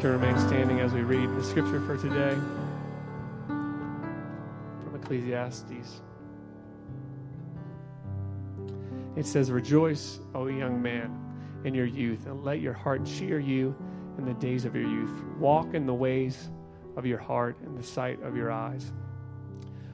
[0.00, 2.34] can remain standing as we read the scripture for today
[3.46, 6.00] from Ecclesiastes.
[9.14, 11.14] It says, Rejoice, O young man,
[11.64, 13.76] in your youth, and let your heart cheer you
[14.16, 15.22] in the days of your youth.
[15.38, 16.48] Walk in the ways
[16.96, 18.94] of your heart and the sight of your eyes.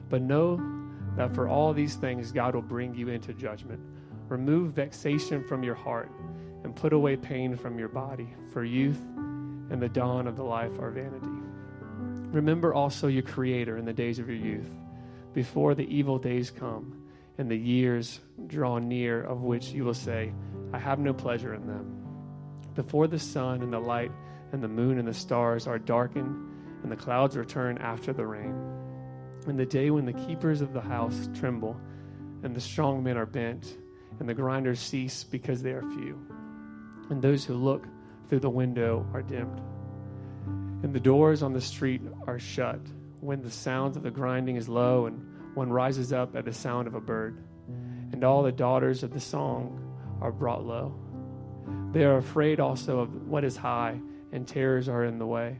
[0.07, 0.57] But know
[1.17, 3.81] that for all these things God will bring you into judgment.
[4.29, 6.09] Remove vexation from your heart
[6.63, 9.01] and put away pain from your body, for youth
[9.69, 11.27] and the dawn of the life are vanity.
[12.31, 14.69] Remember also your Creator in the days of your youth,
[15.33, 17.03] before the evil days come
[17.37, 20.33] and the years draw near, of which you will say,
[20.73, 22.03] I have no pleasure in them.
[22.75, 24.11] Before the sun and the light
[24.51, 26.35] and the moon and the stars are darkened,
[26.83, 28.55] and the clouds return after the rain.
[29.47, 31.79] In the day when the keepers of the house tremble,
[32.43, 33.77] and the strong men are bent,
[34.19, 36.19] and the grinders cease because they are few,
[37.09, 37.85] and those who look
[38.27, 39.61] through the window are dimmed,
[40.83, 42.79] and the doors on the street are shut,
[43.19, 46.87] when the sound of the grinding is low, and one rises up at the sound
[46.87, 47.41] of a bird,
[48.11, 49.81] and all the daughters of the song
[50.21, 50.93] are brought low.
[51.91, 53.99] They are afraid also of what is high,
[54.31, 55.59] and terrors are in the way.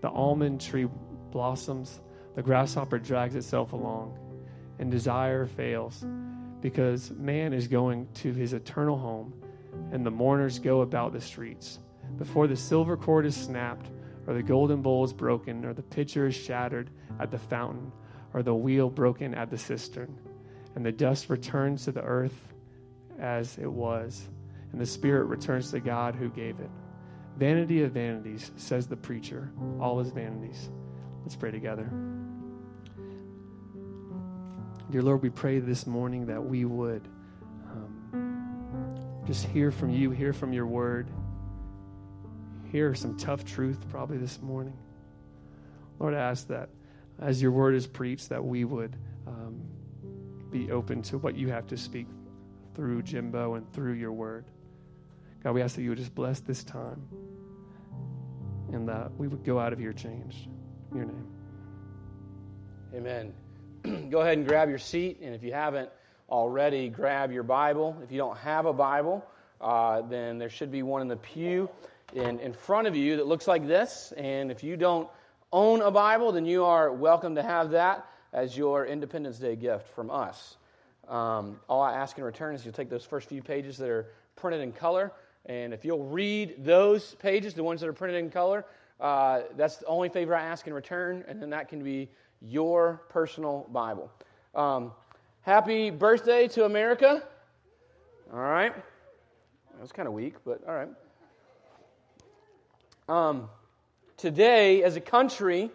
[0.00, 0.88] The almond tree
[1.30, 2.00] blossoms,
[2.34, 4.18] the grasshopper drags itself along,
[4.78, 6.04] and desire fails,
[6.60, 9.32] because man is going to his eternal home,
[9.92, 11.78] and the mourners go about the streets.
[12.16, 13.86] Before the silver cord is snapped,
[14.26, 17.92] or the golden bowl is broken, or the pitcher is shattered at the fountain,
[18.34, 20.18] or the wheel broken at the cistern,
[20.74, 22.54] and the dust returns to the earth
[23.18, 24.28] as it was,
[24.72, 26.70] and the spirit returns to God who gave it.
[27.36, 29.50] Vanity of vanities, says the preacher.
[29.80, 30.70] All is vanities.
[31.22, 31.88] Let's pray together.
[34.90, 37.06] Dear Lord, we pray this morning that we would
[37.70, 41.10] um, just hear from you, hear from your word,
[42.70, 44.76] hear some tough truth probably this morning.
[45.98, 46.68] Lord, I ask that
[47.20, 49.60] as your word is preached, that we would um,
[50.50, 52.06] be open to what you have to speak
[52.74, 54.44] through Jimbo and through your word.
[55.42, 57.02] God, we ask that you would just bless this time
[58.72, 60.48] and that we would go out of here changed.
[60.90, 61.26] In your name.
[62.94, 63.32] Amen.
[64.10, 65.90] go ahead and grab your seat, and if you haven't
[66.30, 67.96] already, grab your Bible.
[68.02, 69.24] If you don't have a Bible,
[69.60, 71.68] uh, then there should be one in the pew
[72.12, 74.12] in, in front of you that looks like this.
[74.16, 75.08] And if you don't
[75.52, 79.88] own a Bible, then you are welcome to have that as your Independence Day gift
[79.88, 80.56] from us.
[81.08, 84.06] Um, all I ask in return is you'll take those first few pages that are
[84.36, 85.12] printed in color,
[85.46, 88.66] and if you'll read those pages, the ones that are printed in color,
[89.00, 92.10] uh, that's the only favor I ask in return, and then that can be
[92.42, 94.10] your personal Bible.
[94.54, 94.92] Um,
[95.40, 97.22] happy birthday to America.
[98.32, 98.74] All right.
[98.74, 100.90] That was kind of weak, but all right.
[103.08, 103.48] Um,
[104.18, 105.70] today, as a country,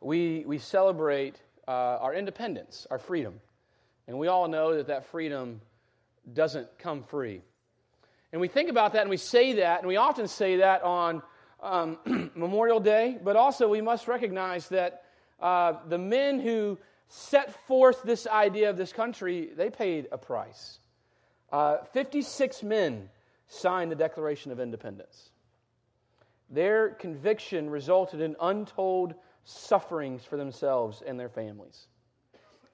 [0.00, 3.40] we, we celebrate uh, our independence, our freedom.
[4.06, 5.60] And we all know that that freedom
[6.32, 7.42] doesn't come free.
[8.32, 11.22] And we think about that and we say that, and we often say that on
[11.62, 11.98] um,
[12.34, 15.04] Memorial Day, but also we must recognize that
[15.40, 16.78] uh, the men who
[17.08, 20.78] set forth this idea of this country, they paid a price.
[21.52, 23.10] Uh, 56 men
[23.46, 25.30] signed the Declaration of Independence.
[26.50, 29.14] Their conviction resulted in untold
[29.44, 31.88] sufferings for themselves and their families.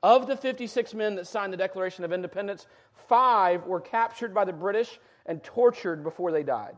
[0.02, 2.66] Of the 56 men that signed the Declaration of Independence,
[3.08, 6.76] five were captured by the British and tortured before they died.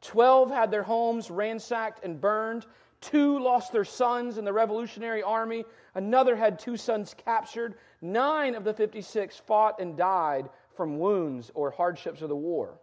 [0.00, 2.66] Twelve had their homes ransacked and burned.
[3.00, 5.64] Two lost their sons in the Revolutionary Army.
[5.94, 7.76] Another had two sons captured.
[8.02, 12.78] Nine of the 56 fought and died from wounds or hardships of the war.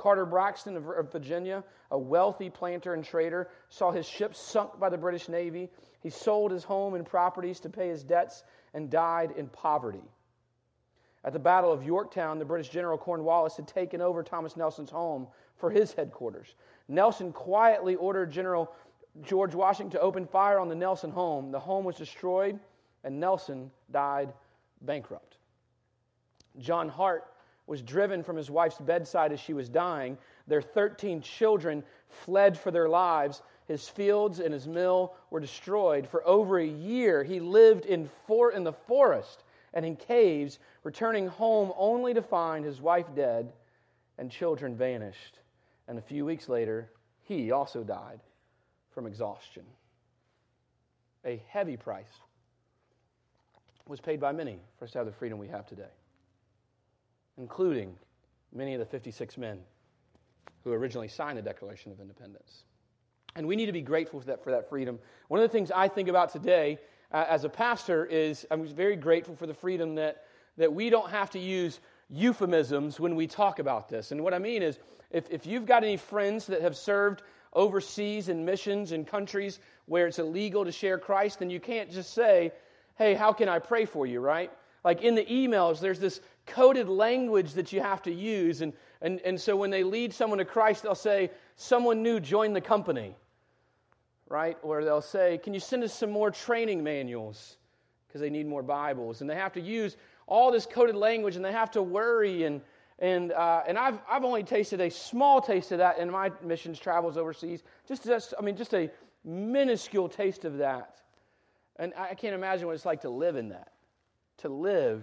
[0.00, 4.96] Carter Braxton of Virginia, a wealthy planter and trader, saw his ship sunk by the
[4.96, 5.68] British Navy.
[6.02, 10.02] He sold his home and properties to pay his debts and died in poverty.
[11.22, 15.26] At the Battle of Yorktown, the British General Cornwallis had taken over Thomas Nelson's home
[15.56, 16.54] for his headquarters.
[16.88, 18.72] Nelson quietly ordered General
[19.20, 21.52] George Washington to open fire on the Nelson home.
[21.52, 22.58] The home was destroyed,
[23.04, 24.32] and Nelson died
[24.80, 25.36] bankrupt.
[26.58, 27.26] John Hart
[27.66, 30.18] was driven from his wife's bedside as she was dying.
[30.46, 33.42] Their 13 children fled for their lives.
[33.66, 36.08] His fields and his mill were destroyed.
[36.08, 41.28] For over a year, he lived in, for, in the forest and in caves, returning
[41.28, 43.52] home only to find his wife dead
[44.18, 45.38] and children vanished.
[45.86, 46.90] And a few weeks later,
[47.22, 48.20] he also died
[48.92, 49.64] from exhaustion.
[51.24, 52.12] A heavy price
[53.86, 55.92] was paid by many for us to have the freedom we have today,
[57.38, 57.96] including
[58.52, 59.58] many of the 56 men
[60.64, 62.64] who originally signed the Declaration of Independence.
[63.36, 64.98] And we need to be grateful for that, for that freedom.
[65.28, 66.78] One of the things I think about today
[67.12, 70.24] uh, as a pastor is I'm very grateful for the freedom that,
[70.56, 74.12] that we don't have to use euphemisms when we talk about this.
[74.12, 74.78] And what I mean is,
[75.10, 77.22] if, if you've got any friends that have served
[77.52, 82.14] overseas in missions in countries where it's illegal to share Christ, then you can't just
[82.14, 82.52] say,
[82.96, 84.52] hey, how can I pray for you, right?
[84.84, 86.20] Like in the emails, there's this
[86.50, 88.60] coded language that you have to use.
[88.60, 92.54] And, and, and so when they lead someone to Christ, they'll say, someone new joined
[92.56, 93.14] the company,
[94.28, 94.56] right?
[94.62, 97.56] Or they'll say, can you send us some more training manuals?
[98.06, 99.20] Because they need more Bibles.
[99.20, 102.44] And they have to use all this coded language and they have to worry.
[102.44, 102.60] And,
[102.98, 106.78] and, uh, and I've, I've only tasted a small taste of that in my missions
[106.78, 107.62] travels overseas.
[107.86, 108.90] Just, just, I mean, just a
[109.24, 110.96] minuscule taste of that.
[111.76, 113.72] And I can't imagine what it's like to live in that.
[114.38, 115.02] To live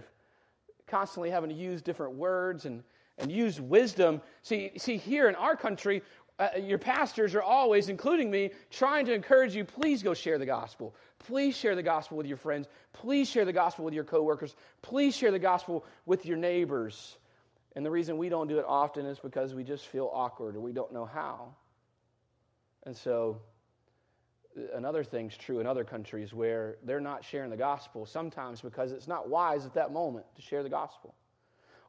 [0.87, 2.83] constantly having to use different words and,
[3.17, 4.21] and use wisdom.
[4.41, 6.01] See, see, here in our country,
[6.39, 10.45] uh, your pastors are always, including me, trying to encourage you please go share the
[10.45, 10.95] gospel.
[11.19, 12.67] Please share the gospel with your friends.
[12.93, 14.55] Please share the gospel with your coworkers.
[14.81, 17.17] Please share the gospel with your neighbors.
[17.75, 20.59] And the reason we don't do it often is because we just feel awkward or
[20.59, 21.53] we don't know how.
[22.85, 23.41] And so,
[24.73, 29.07] another thing's true in other countries where they're not sharing the gospel, sometimes because it's
[29.07, 31.13] not wise at that moment to share the gospel.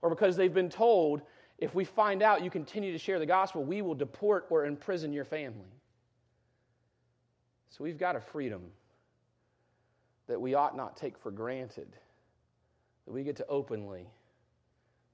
[0.02, 1.22] Or because they've been told,
[1.58, 5.12] if we find out you continue to share the gospel, we will deport or imprison
[5.12, 5.72] your family.
[7.70, 8.62] So we've got a freedom
[10.26, 11.88] that we ought not take for granted,
[13.06, 14.06] that we get to openly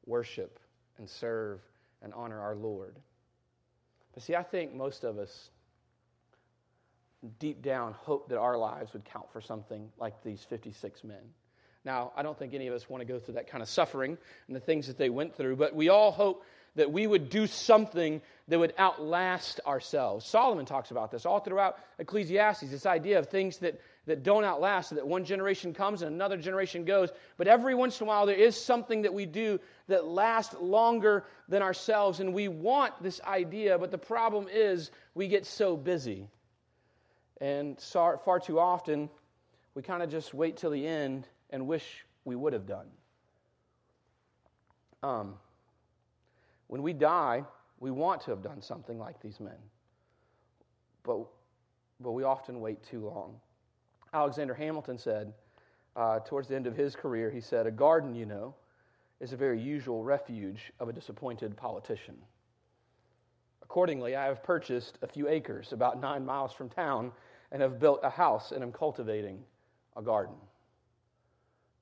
[0.06, 0.58] worship
[0.98, 1.60] and serve
[2.02, 2.96] and honor our Lord.
[4.12, 5.50] But see, I think most of us
[7.38, 11.22] deep down hope that our lives would count for something like these 56 men.
[11.84, 14.16] Now, I don't think any of us want to go through that kind of suffering
[14.46, 16.44] and the things that they went through, but we all hope
[16.76, 20.26] that we would do something that would outlast ourselves.
[20.26, 24.94] Solomon talks about this all throughout Ecclesiastes this idea of things that, that don't outlast,
[24.94, 27.10] that one generation comes and another generation goes.
[27.36, 31.24] But every once in a while, there is something that we do that lasts longer
[31.48, 36.28] than ourselves, and we want this idea, but the problem is we get so busy.
[37.44, 39.10] And far too often,
[39.74, 42.86] we kind of just wait till the end and wish we would have done.
[45.02, 45.34] Um,
[46.68, 47.44] when we die,
[47.80, 49.58] we want to have done something like these men,
[51.02, 51.26] but,
[52.00, 53.38] but we often wait too long.
[54.14, 55.34] Alexander Hamilton said,
[55.96, 58.54] uh, towards the end of his career, he said, A garden, you know,
[59.20, 62.16] is a very usual refuge of a disappointed politician.
[63.62, 67.12] Accordingly, I have purchased a few acres about nine miles from town
[67.54, 69.38] and have built a house and am cultivating
[69.96, 70.34] a garden.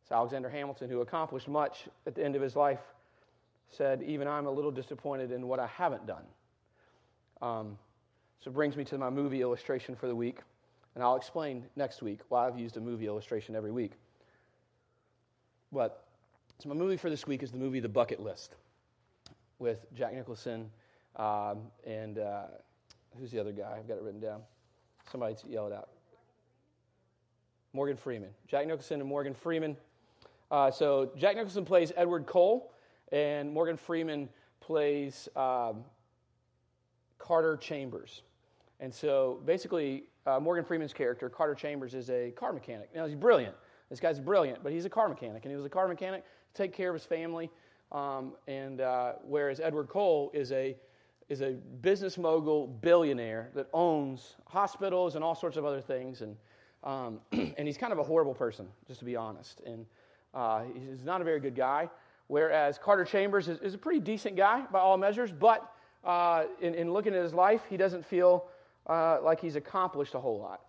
[0.02, 2.82] It's Alexander Hamilton, who accomplished much at the end of his life,
[3.70, 6.24] said, Even I'm a little disappointed in what I haven't done.
[7.40, 7.78] Um,
[8.38, 10.40] so it brings me to my movie illustration for the week,
[10.94, 13.92] and I'll explain next week why I've used a movie illustration every week.
[15.72, 16.04] But
[16.58, 18.56] so my movie for this week is the movie The Bucket List
[19.58, 20.70] with Jack Nicholson
[21.16, 22.42] um, and uh,
[23.18, 23.74] who's the other guy?
[23.78, 24.42] I've got it written down.
[25.10, 25.88] Somebody yell it out.
[27.72, 28.30] Morgan Freeman.
[28.46, 29.76] Jack Nicholson and Morgan Freeman.
[30.50, 32.72] Uh, so Jack Nicholson plays Edward Cole,
[33.10, 34.28] and Morgan Freeman
[34.60, 35.84] plays um,
[37.18, 38.22] Carter Chambers.
[38.80, 42.94] And so basically, uh, Morgan Freeman's character, Carter Chambers, is a car mechanic.
[42.94, 43.54] Now, he's brilliant.
[43.88, 45.44] This guy's brilliant, but he's a car mechanic.
[45.44, 47.50] And he was a car mechanic to take care of his family.
[47.90, 50.76] Um, and uh, whereas Edward Cole is a
[51.32, 56.20] is a business mogul billionaire that owns hospitals and all sorts of other things.
[56.20, 56.36] And,
[56.84, 59.62] um, and he's kind of a horrible person, just to be honest.
[59.64, 59.86] And
[60.34, 61.88] uh, he's not a very good guy.
[62.26, 65.74] Whereas Carter Chambers is, is a pretty decent guy by all measures, but
[66.04, 68.44] uh, in, in, looking at his life, he doesn't feel
[68.86, 70.60] uh, like he's accomplished a whole lot.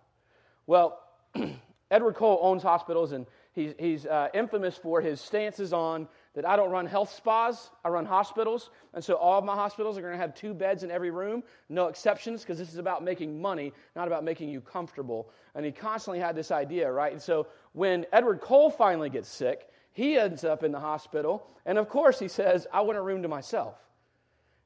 [0.66, 0.98] Well,
[1.90, 6.56] Edward Cole owns hospitals, and he's, he's uh, infamous for his stances on that I
[6.56, 8.70] don't run health spas, I run hospitals.
[8.92, 11.44] And so all of my hospitals are going to have two beds in every room,
[11.68, 15.30] no exceptions, because this is about making money, not about making you comfortable.
[15.54, 17.12] And he constantly had this idea, right?
[17.12, 21.46] And so when Edward Cole finally gets sick, he ends up in the hospital.
[21.66, 23.76] And of course, he says, I want a room to myself.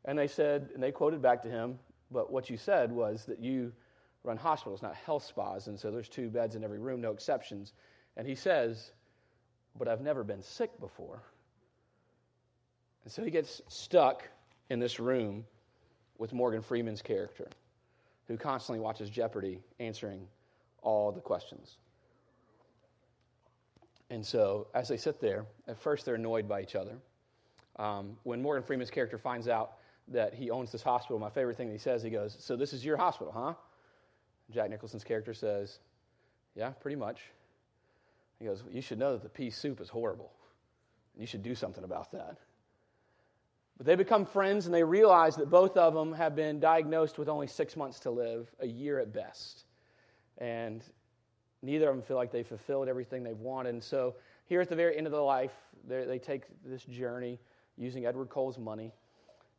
[0.06, 1.78] And they said, and they quoted back to him,
[2.10, 3.72] but what you said was that you
[4.24, 5.66] run hospitals, not health spas.
[5.66, 7.74] And so there's two beds in every room, no exceptions.
[8.16, 8.92] And he says,
[9.78, 11.22] but I've never been sick before.
[13.04, 14.28] And so he gets stuck
[14.70, 15.44] in this room
[16.18, 17.48] with Morgan Freeman's character,
[18.26, 20.26] who constantly watches Jeopardy answering
[20.82, 21.78] all the questions.
[24.10, 26.96] And so, as they sit there, at first they're annoyed by each other.
[27.76, 29.74] Um, when Morgan Freeman's character finds out
[30.08, 32.84] that he owns this hospital, my favorite thing he says, he goes, So this is
[32.84, 33.54] your hospital, huh?
[34.50, 35.78] Jack Nicholson's character says,
[36.54, 37.20] Yeah, pretty much.
[38.38, 40.32] He goes, You should know that the pea soup is horrible.
[41.14, 42.38] And you should do something about that.
[43.78, 47.28] But they become friends and they realize that both of them have been diagnosed with
[47.28, 49.64] only six months to live, a year at best.
[50.38, 50.82] And
[51.62, 53.70] neither of them feel like they've fulfilled everything they've wanted.
[53.70, 54.16] And so
[54.46, 55.52] here at the very end of their life,
[55.86, 57.38] they take this journey
[57.76, 58.92] using Edward Cole's money.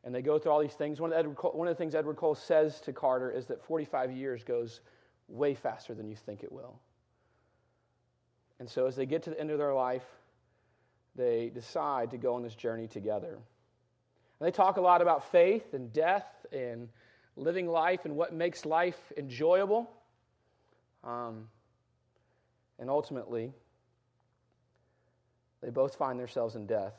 [0.04, 1.00] And they go through all these things.
[1.00, 3.64] One of, Edward Cole, one of the things Edward Cole says to Carter is that
[3.66, 4.82] 45 years goes
[5.28, 6.80] way faster than you think it will.
[8.60, 10.06] And so as they get to the end of their life,
[11.16, 13.40] they decide to go on this journey together.
[14.40, 16.90] And they talk a lot about faith and death and
[17.36, 19.90] living life and what makes life enjoyable.
[21.04, 21.48] Um,
[22.80, 23.54] and ultimately,
[25.62, 26.94] they both find themselves in death,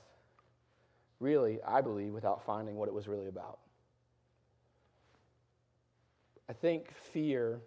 [1.18, 3.58] really, I believe, without finding what it was really about.
[6.48, 7.60] I think fear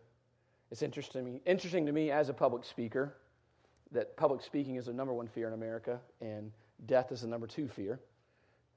[0.72, 3.16] is interesting, interesting to me as a public speaker
[3.92, 6.52] that public speaking is the number one fear in America, and
[6.86, 8.00] death is the number two fear.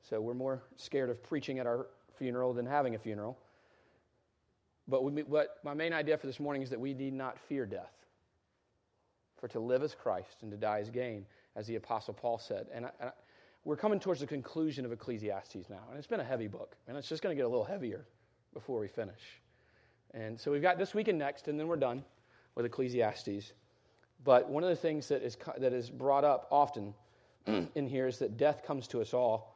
[0.09, 3.37] So we're more scared of preaching at our funeral than having a funeral.
[4.87, 7.67] But we, what my main idea for this morning is that we need not fear
[7.67, 7.93] death.
[9.41, 12.67] For to live as Christ and to die as gain, as the Apostle Paul said.
[12.73, 13.13] And, I, and I,
[13.65, 15.83] we're coming towards the conclusion of Ecclesiastes now.
[15.89, 18.07] And it's been a heavy book, and it's just going to get a little heavier
[18.55, 19.41] before we finish.
[20.15, 22.05] And so we've got this week and next, and then we're done
[22.55, 23.53] with Ecclesiastes.
[24.25, 26.95] But one of the things that is, that is brought up often
[27.47, 29.56] in here is that death comes to us all.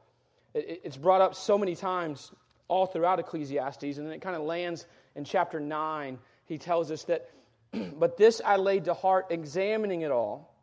[0.54, 2.32] It, it's brought up so many times
[2.68, 6.18] all throughout Ecclesiastes, and then it kind of lands in chapter 9.
[6.46, 7.30] He tells us that,
[7.98, 10.54] but this I laid to heart, examining it all,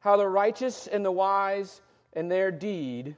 [0.00, 1.80] how the righteous and the wise
[2.12, 3.16] and their deed,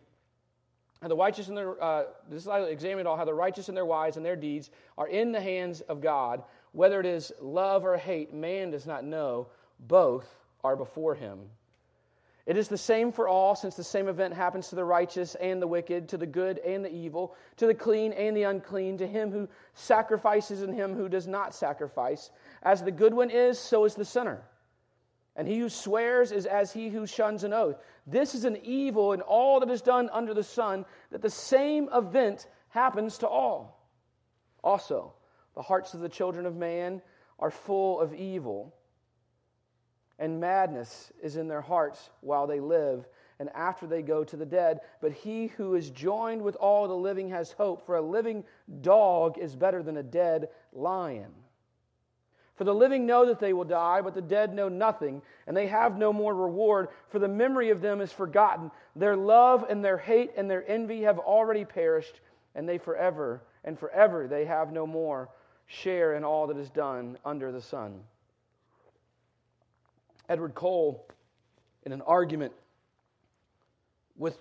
[1.03, 3.87] how the righteous and their, uh, this I examined all, how the righteous and their
[3.87, 6.43] wise and their deeds are in the hands of God.
[6.73, 9.49] Whether it is love or hate, man does not know.
[9.81, 10.29] Both
[10.63, 11.41] are before him.
[12.47, 15.61] It is the same for all, since the same event happens to the righteous and
[15.61, 19.07] the wicked, to the good and the evil, to the clean and the unclean, to
[19.07, 22.31] him who sacrifices and him who does not sacrifice.
[22.63, 24.45] As the good one is, so is the sinner.
[25.35, 27.79] And he who swears is as he who shuns an oath.
[28.07, 31.89] This is an evil in all that is done under the sun, that the same
[31.93, 33.91] event happens to all.
[34.63, 35.13] Also,
[35.57, 37.03] the hearts of the children of man
[37.41, 38.76] are full of evil
[40.19, 43.07] and madness is in their hearts while they live
[43.39, 44.81] and after they go to the dead.
[45.01, 48.45] But he who is joined with all the living has hope, for a living
[48.81, 51.33] dog is better than a dead lion.
[52.55, 55.67] For the living know that they will die, but the dead know nothing, and they
[55.67, 58.71] have no more reward, for the memory of them is forgotten.
[58.95, 62.21] Their love and their hate and their envy have already perished,
[62.55, 65.29] and they forever and forever they have no more
[65.67, 68.01] share in all that is done under the sun.
[70.29, 71.07] Edward Cole,
[71.85, 72.53] in an argument
[74.17, 74.39] with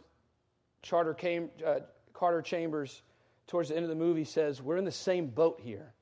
[0.81, 1.79] Cam- uh,
[2.13, 3.01] Carter Chambers
[3.47, 5.93] towards the end of the movie, says, We're in the same boat here.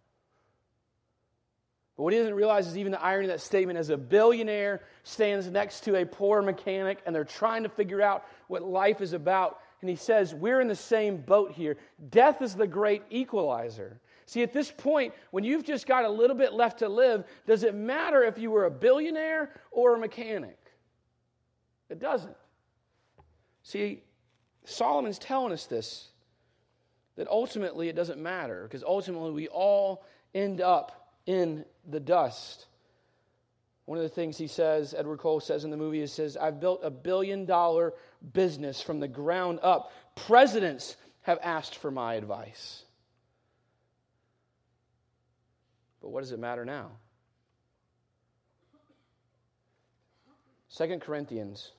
[1.96, 4.82] But what he doesn't realize is even the irony of that statement as a billionaire
[5.04, 9.14] stands next to a poor mechanic and they're trying to figure out what life is
[9.14, 9.60] about.
[9.82, 11.78] And he says, We're in the same boat here.
[12.10, 14.00] Death is the great equalizer.
[14.34, 17.64] See, at this point, when you've just got a little bit left to live, does
[17.64, 20.58] it matter if you were a billionaire or a mechanic?
[21.88, 22.36] It doesn't.
[23.62, 24.02] See,
[24.66, 26.08] Solomon's telling us this
[27.16, 32.66] that ultimately it doesn't matter because ultimately we all end up in the dust.
[33.86, 36.60] One of the things he says, Edward Cole says in the movie, he says, I've
[36.60, 37.94] built a billion dollar
[38.34, 39.92] business from the ground up.
[40.16, 42.84] Presidents have asked for my advice.
[46.04, 46.92] But what does it matter now?
[50.76, 51.72] 2 Corinthians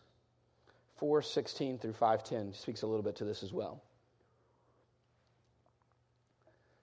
[0.99, 3.83] 4:16 through 5:10 speaks a little bit to this as well.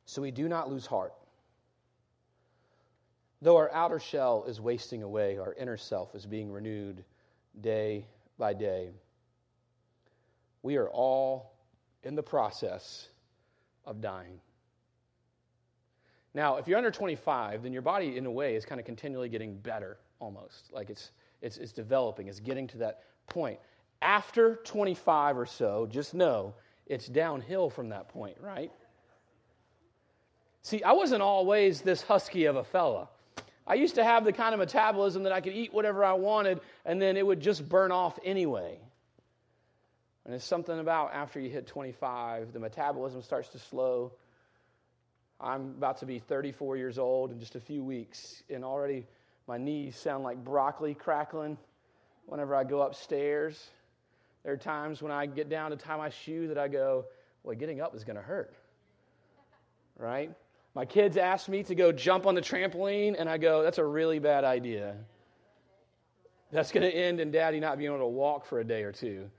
[0.06, 1.14] So we do not lose heart.
[3.42, 7.04] Though our outer shell is wasting away, our inner self is being renewed
[7.60, 8.06] day
[8.38, 8.94] by day.
[10.62, 11.54] We are all
[12.04, 13.10] in the process
[13.84, 14.42] of dying.
[16.34, 19.30] Now, if you're under 25, then your body, in a way, is kind of continually
[19.30, 20.70] getting better almost.
[20.72, 21.12] Like it's,
[21.42, 23.60] it's, it's developing, it's getting to that point.
[24.02, 26.54] After 25 or so, just know
[26.88, 28.72] it's downhill from that point, right?
[30.64, 33.10] See, I wasn't always this husky of a fella.
[33.68, 36.62] I used to have the kind of metabolism that I could eat whatever I wanted
[36.86, 38.80] and then it would just burn off anyway.
[40.26, 44.14] And it's something about after you hit 25, the metabolism starts to slow
[45.42, 49.06] I'm about to be 34 years old in just a few weeks, and already
[49.48, 51.58] my knees sound like broccoli crackling
[52.28, 53.70] whenever I go upstairs.
[54.44, 57.06] There are times when I get down to tie my shoe that I go,
[57.44, 58.54] Well, getting up is going to hurt.
[59.98, 60.32] Right?
[60.76, 63.86] My kids ask me to go jump on the trampoline, and I go, That's a
[63.86, 64.96] really bad idea.
[66.52, 68.92] That's going to end in daddy not being able to walk for a day or
[68.92, 69.30] two.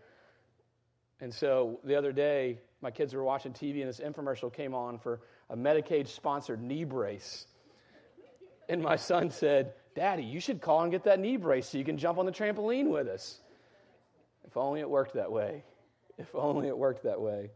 [1.21, 4.99] And so the other day, my kids were watching TV, and this infomercial came on
[4.99, 7.47] for a Medicaid sponsored knee brace.
[8.69, 11.85] And my son said, Daddy, you should call and get that knee brace so you
[11.85, 13.41] can jump on the trampoline with us.
[14.47, 15.65] If only it worked that way.
[16.19, 17.51] If only it worked that way.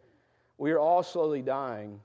[0.58, 2.00] We are all slowly dying.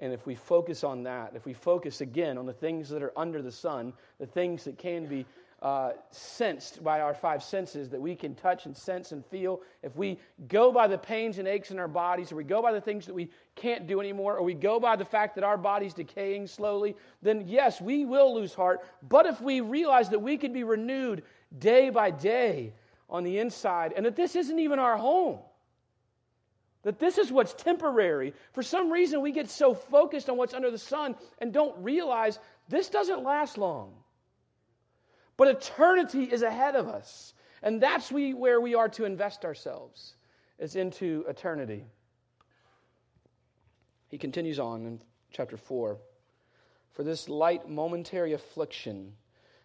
[0.00, 3.12] And if we focus on that, if we focus again on the things that are
[3.16, 5.26] under the sun, the things that can be
[5.60, 9.96] uh, sensed by our five senses that we can touch and sense and feel, if
[9.96, 12.80] we go by the pains and aches in our bodies, or we go by the
[12.80, 15.94] things that we can't do anymore, or we go by the fact that our body's
[15.94, 18.84] decaying slowly, then yes, we will lose heart.
[19.08, 21.24] But if we realize that we can be renewed
[21.58, 22.72] day by day
[23.10, 25.38] on the inside, and that this isn't even our home,
[26.82, 28.32] that this is what's temporary.
[28.52, 32.38] For some reason, we get so focused on what's under the sun and don't realize
[32.68, 33.92] this doesn't last long.
[35.38, 37.32] But eternity is ahead of us.
[37.62, 40.14] And that's we, where we are to invest ourselves,
[40.58, 41.86] is into eternity.
[44.08, 45.98] He continues on in chapter 4.
[46.92, 49.12] For this light momentary affliction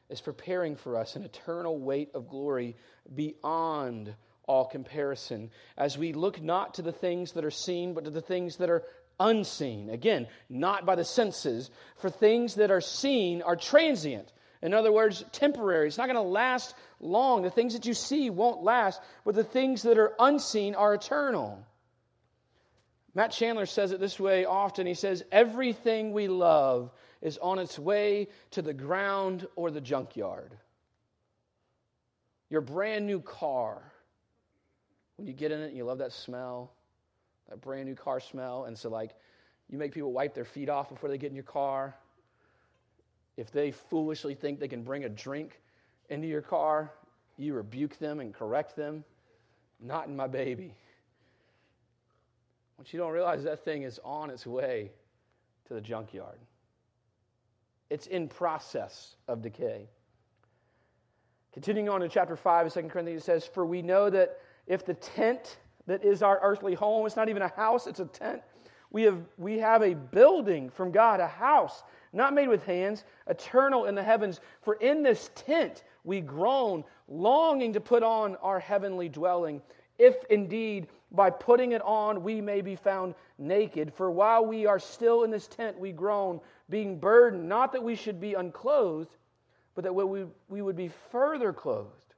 [0.10, 2.76] is preparing for us an eternal weight of glory
[3.16, 4.14] beyond
[4.46, 8.22] all comparison, as we look not to the things that are seen, but to the
[8.22, 8.84] things that are
[9.20, 9.90] unseen.
[9.90, 14.32] Again, not by the senses, for things that are seen are transient
[14.64, 15.88] in other words, temporary.
[15.88, 17.42] It's not going to last long.
[17.42, 21.62] The things that you see won't last, but the things that are unseen are eternal.
[23.14, 24.88] Matt Chandler says it this way often.
[24.88, 26.92] He says, Everything we love
[27.22, 30.58] is on its way to the ground or the junkyard.
[32.50, 33.84] Your brand new car,
[35.18, 36.72] when you get in it, and you love that smell,
[37.50, 38.64] that brand new car smell.
[38.64, 39.12] And so, like,
[39.70, 41.98] you make people wipe their feet off before they get in your car
[43.38, 45.60] if they foolishly think they can bring a drink
[46.10, 46.92] into your car,
[47.38, 49.04] you rebuke them and correct them.
[49.80, 50.76] Not in my baby.
[52.76, 54.92] What you don't realize that thing is on its way
[55.68, 56.40] to the junkyard.
[57.90, 59.88] It's in process of decay.
[61.54, 64.86] Continuing on in chapter 5 of 2 Corinthians, it says, For we know that if
[64.86, 68.42] the tent that is our earthly home, it's not even a house, it's a tent.
[68.90, 73.86] We have, we have a building from God, a house not made with hands, eternal
[73.86, 74.40] in the heavens.
[74.62, 79.62] For in this tent we groan, longing to put on our heavenly dwelling,
[79.98, 83.94] if indeed by putting it on we may be found naked.
[83.94, 87.96] For while we are still in this tent, we groan, being burdened, not that we
[87.96, 89.16] should be unclothed,
[89.76, 92.14] but that we, we would be further clothed,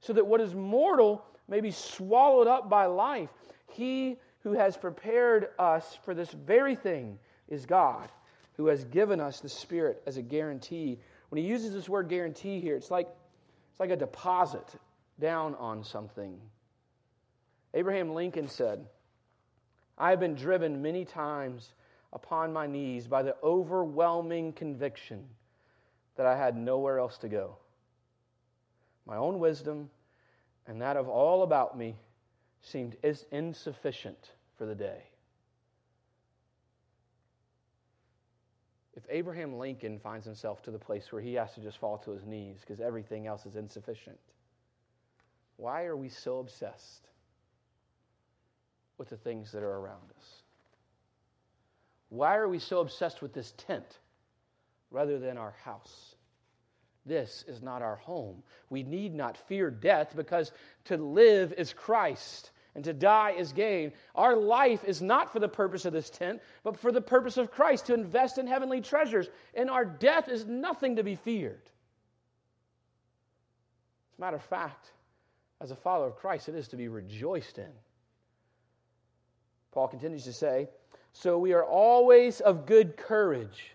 [0.00, 3.30] so that what is mortal may be swallowed up by life.
[3.68, 8.08] He who has prepared us for this very thing is God
[8.56, 10.98] who has given us the Spirit as a guarantee.
[11.28, 13.08] When he uses this word guarantee here, it's like,
[13.70, 14.66] it's like a deposit
[15.20, 16.38] down on something.
[17.74, 18.84] Abraham Lincoln said,
[19.98, 21.74] I have been driven many times
[22.12, 25.24] upon my knees by the overwhelming conviction
[26.16, 27.56] that I had nowhere else to go.
[29.06, 29.90] My own wisdom
[30.66, 31.96] and that of all about me
[32.62, 32.96] seemed
[33.30, 35.02] insufficient for the day.
[38.96, 42.12] If Abraham Lincoln finds himself to the place where he has to just fall to
[42.12, 44.18] his knees because everything else is insufficient,
[45.56, 47.08] why are we so obsessed
[48.98, 50.42] with the things that are around us?
[52.08, 53.98] Why are we so obsessed with this tent
[54.90, 56.14] rather than our house?
[57.06, 58.42] This is not our home.
[58.70, 60.52] We need not fear death because
[60.84, 63.92] to live is Christ and to die is gain.
[64.14, 67.50] Our life is not for the purpose of this tent, but for the purpose of
[67.50, 69.28] Christ, to invest in heavenly treasures.
[69.54, 71.62] And our death is nothing to be feared.
[74.12, 74.90] As a matter of fact,
[75.60, 77.70] as a follower of Christ, it is to be rejoiced in.
[79.72, 80.68] Paul continues to say,
[81.12, 83.74] So we are always of good courage.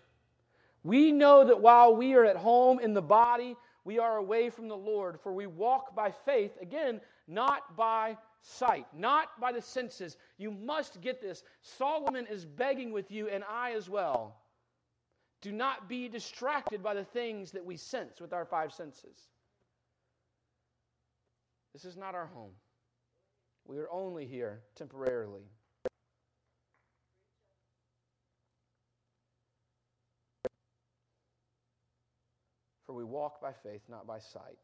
[0.83, 4.67] We know that while we are at home in the body, we are away from
[4.67, 10.17] the Lord, for we walk by faith, again, not by sight, not by the senses.
[10.37, 11.43] You must get this.
[11.61, 14.37] Solomon is begging with you, and I as well.
[15.41, 19.27] Do not be distracted by the things that we sense with our five senses.
[21.73, 22.51] This is not our home.
[23.65, 25.43] We are only here temporarily.
[32.87, 34.57] For we walk by faith, not by sight.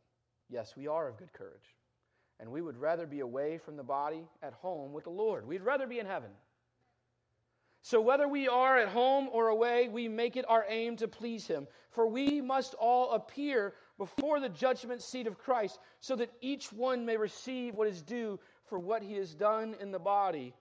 [0.49, 1.75] Yes, we are of good courage.
[2.39, 5.47] And we would rather be away from the body at home with the Lord.
[5.47, 6.31] We'd rather be in heaven.
[7.81, 11.45] So, whether we are at home or away, we make it our aim to please
[11.45, 11.67] Him.
[11.91, 17.05] For we must all appear before the judgment seat of Christ, so that each one
[17.05, 20.53] may receive what is due for what he has done in the body,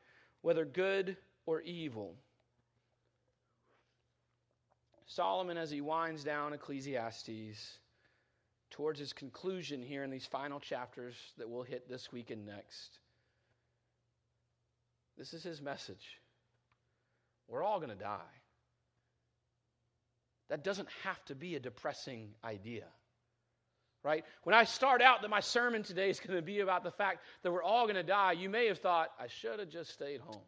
[0.43, 2.15] whether good or evil.
[5.07, 7.79] Solomon, as he winds down Ecclesiastes
[8.75, 12.99] towards his conclusion here in these final chapters that we'll hit this week and next,
[15.17, 16.19] this is his message.
[17.47, 18.19] We're all going to die.
[20.49, 22.87] That doesn't have to be a depressing idea.
[24.03, 24.25] Right?
[24.43, 27.21] When I start out that my sermon today is going to be about the fact
[27.45, 30.21] that we're all going to die, you may have thought, I should have just stayed
[30.21, 30.43] home.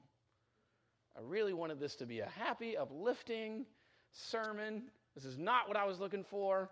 [1.17, 3.67] I really wanted this to be a happy, uplifting
[4.11, 4.83] sermon.
[5.15, 6.71] This is not what I was looking for.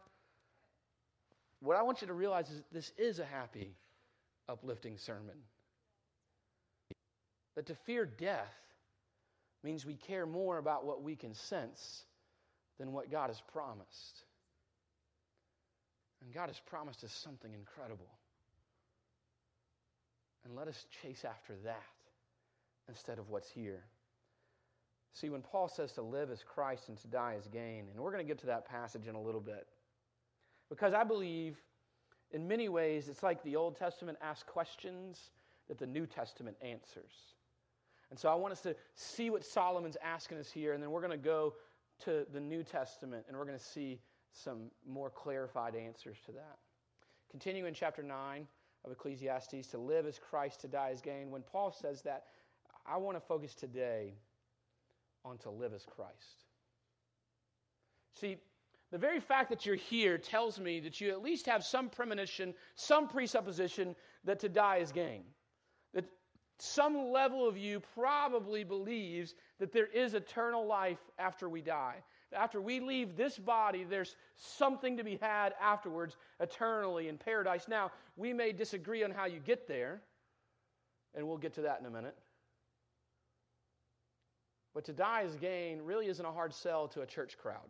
[1.65, 3.75] What I want you to realize is this is a happy,
[4.51, 5.37] uplifting sermon.
[7.57, 8.55] That to fear death
[9.63, 12.03] means we care more about what we can sense
[12.79, 14.25] than what God has promised.
[16.23, 18.11] And God has promised us something incredible.
[20.45, 21.83] And let us chase after that
[22.91, 23.85] instead of what's here.
[25.15, 28.13] See, when Paul says to live as Christ and to die as gain, and we're
[28.13, 29.67] going to get to that passage in a little bit,
[30.75, 31.57] because I believe
[32.33, 35.31] in many ways it's like the Old Testament asks questions
[35.69, 37.13] that the New Testament answers.
[38.11, 41.01] And so I want us to see what Solomon's asking us here, and then we're
[41.01, 41.55] going to go
[42.05, 44.01] to the New Testament and we're going to see
[44.33, 46.59] some more clarified answers to that.
[47.31, 48.45] Continue in chapter 9
[48.85, 51.31] of Ecclesiastes, to live as Christ, to die as gain.
[51.31, 52.25] When Paul says that,
[52.85, 54.15] I want to focus today
[55.25, 56.43] on to live as Christ.
[58.13, 58.39] See,
[58.95, 62.55] the very fact that you're here tells me that you at least have some premonition,
[62.77, 65.25] some presupposition that to die is gain.
[65.95, 66.05] That
[66.61, 72.05] some level of you probably believes that there is eternal life after we die.
[72.33, 77.67] After we leave this body, there's something to be had afterwards, eternally in paradise.
[77.67, 80.03] Now, we may disagree on how you get there,
[81.17, 82.17] and we'll get to that in a minute.
[84.73, 87.69] But to die is gain really isn't a hard sell to a church crowd.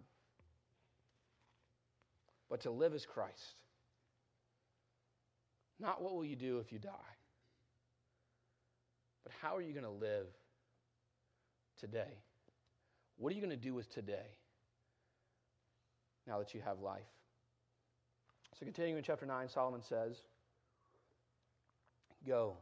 [2.51, 3.57] But to live as Christ.
[5.81, 6.91] Not what will you do if you die,
[9.25, 10.27] but how are you going to live
[11.81, 12.19] today?
[13.17, 14.37] What are you going to do with today
[16.27, 17.03] now that you have life?
[18.59, 20.23] So, continuing in chapter 9, Solomon says,
[22.27, 22.57] Go,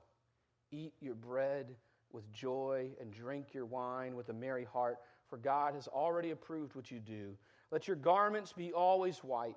[0.70, 1.74] eat your bread
[2.12, 6.74] with joy and drink your wine with a merry heart, for God has already approved
[6.74, 7.36] what you do.
[7.70, 9.56] Let your garments be always white.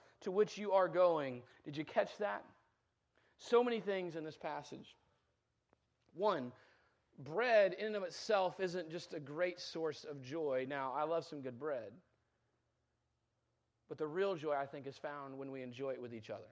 [0.21, 1.41] to which you are going.
[1.65, 2.43] Did you catch that?
[3.37, 4.95] So many things in this passage.
[6.13, 6.51] One,
[7.19, 10.65] bread in and of itself isn't just a great source of joy.
[10.67, 11.91] Now, I love some good bread.
[13.89, 16.43] But the real joy, I think, is found when we enjoy it with each other.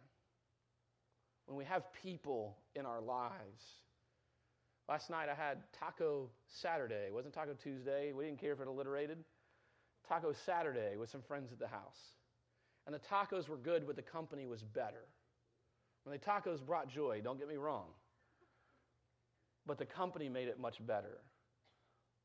[1.46, 3.64] When we have people in our lives
[4.90, 7.06] Last night I had Taco Saturday.
[7.06, 8.12] It wasn't Taco Tuesday.
[8.12, 9.20] We didn't care if it alliterated.
[10.08, 12.18] Taco Saturday with some friends at the house.
[12.90, 15.06] And the tacos were good, but the company was better.
[16.06, 17.86] When the tacos brought joy, don't get me wrong.
[19.68, 21.20] But the company made it much better.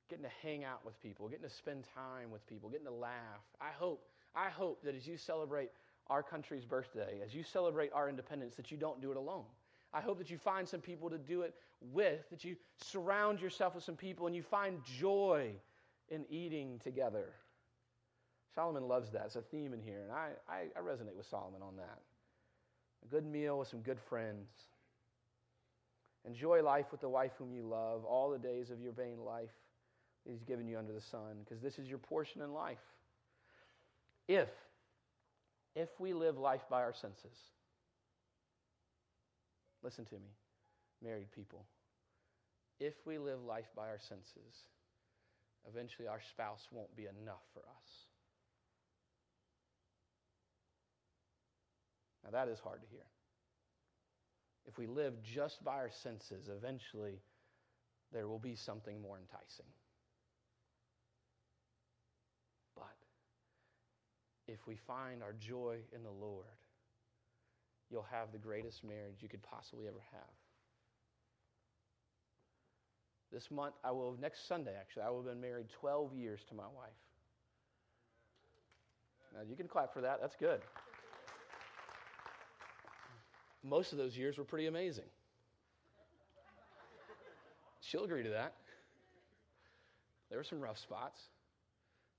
[0.08, 3.42] Getting to hang out with people, getting to spend time with people, getting to laugh.
[3.60, 5.68] I hope, I hope that as you celebrate
[6.06, 9.44] our country's birthday, as you celebrate our independence, that you don't do it alone.
[9.92, 11.54] I hope that you find some people to do it
[11.92, 15.50] with, that you surround yourself with some people and you find joy
[16.08, 17.34] in eating together.
[18.54, 19.24] Solomon loves that.
[19.26, 21.98] It's a theme in here, and I, I, I resonate with Solomon on that.
[23.04, 24.48] A good meal with some good friends.
[26.26, 29.50] Enjoy life with the wife whom you love all the days of your vain life
[30.24, 32.78] that He's given you under the sun, because this is your portion in life.
[34.28, 34.48] If,
[35.74, 37.36] if we live life by our senses,
[39.84, 40.32] Listen to me,
[41.02, 41.66] married people.
[42.80, 44.64] If we live life by our senses,
[45.68, 48.03] eventually our spouse won't be enough for us.
[52.24, 53.04] Now, that is hard to hear.
[54.66, 57.20] if we live just by our senses, eventually
[58.12, 59.66] there will be something more enticing.
[62.74, 62.96] But
[64.48, 66.46] if we find our joy in the Lord,
[67.90, 70.34] you'll have the greatest marriage you could possibly ever have.
[73.30, 76.54] This month, I will, next Sunday actually, I will have been married 12 years to
[76.54, 77.02] my wife.
[79.34, 80.60] Now, you can clap for that, that's good.
[83.64, 85.04] Most of those years were pretty amazing.
[87.80, 88.54] She'll agree to that.
[90.28, 91.20] There were some rough spots,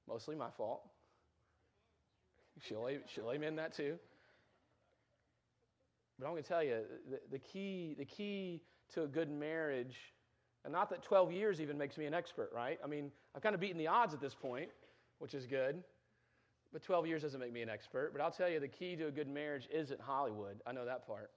[0.08, 0.82] mostly my fault.
[2.62, 3.98] She'll, she'll amen that too.
[6.18, 8.62] But I'm going to tell you the, the, key, the key
[8.94, 9.96] to a good marriage,
[10.64, 12.80] and not that 12 years even makes me an expert, right?
[12.84, 14.70] I mean, I've kind of beaten the odds at this point,
[15.20, 15.84] which is good.
[16.76, 18.12] But 12 years doesn't make me an expert.
[18.12, 20.60] But I'll tell you, the key to a good marriage isn't Hollywood.
[20.68, 21.32] I know that part.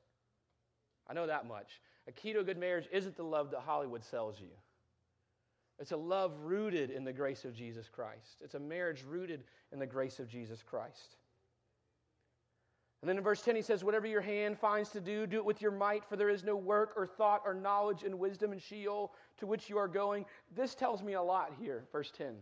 [1.09, 1.81] I know that much.
[2.09, 4.49] A key to a good marriage isn't the love that Hollywood sells you.
[5.79, 8.43] It's a love rooted in the grace of Jesus Christ.
[8.43, 11.15] It's a marriage rooted in the grace of Jesus Christ.
[13.01, 15.45] And then in verse 10, he says, Whatever your hand finds to do, do it
[15.45, 18.59] with your might, for there is no work or thought or knowledge and wisdom in
[18.59, 20.25] Sheol to which you are going.
[20.57, 22.35] This tells me a lot here, verse 10.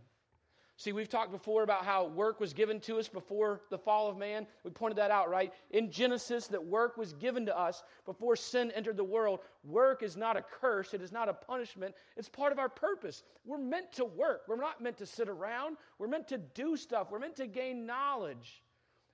[0.79, 4.19] See, we've talked before about how work was given to us before the fall of
[4.19, 4.47] man.
[4.63, 5.51] We pointed that out, right?
[5.71, 9.41] In Genesis, that work was given to us before sin entered the world.
[9.65, 13.23] Work is not a curse, it is not a punishment, it's part of our purpose.
[13.47, 14.43] We're meant to work.
[14.47, 17.87] We're not meant to sit around, we're meant to do stuff, we're meant to gain
[17.87, 18.63] knowledge.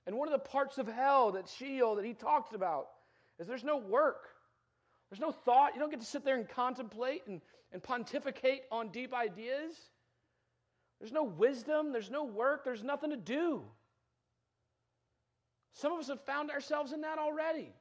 [0.05, 2.87] And one of the parts of hell that Sheol that he talks about
[3.39, 4.27] is there's no work.
[5.09, 5.75] There's no thought.
[5.75, 7.39] You don't get to sit there and contemplate and,
[7.71, 9.75] and pontificate on deep ideas.
[11.03, 13.61] There's no wisdom, there's no work, there's nothing to do.
[15.73, 17.73] Some of us have found ourselves in that already.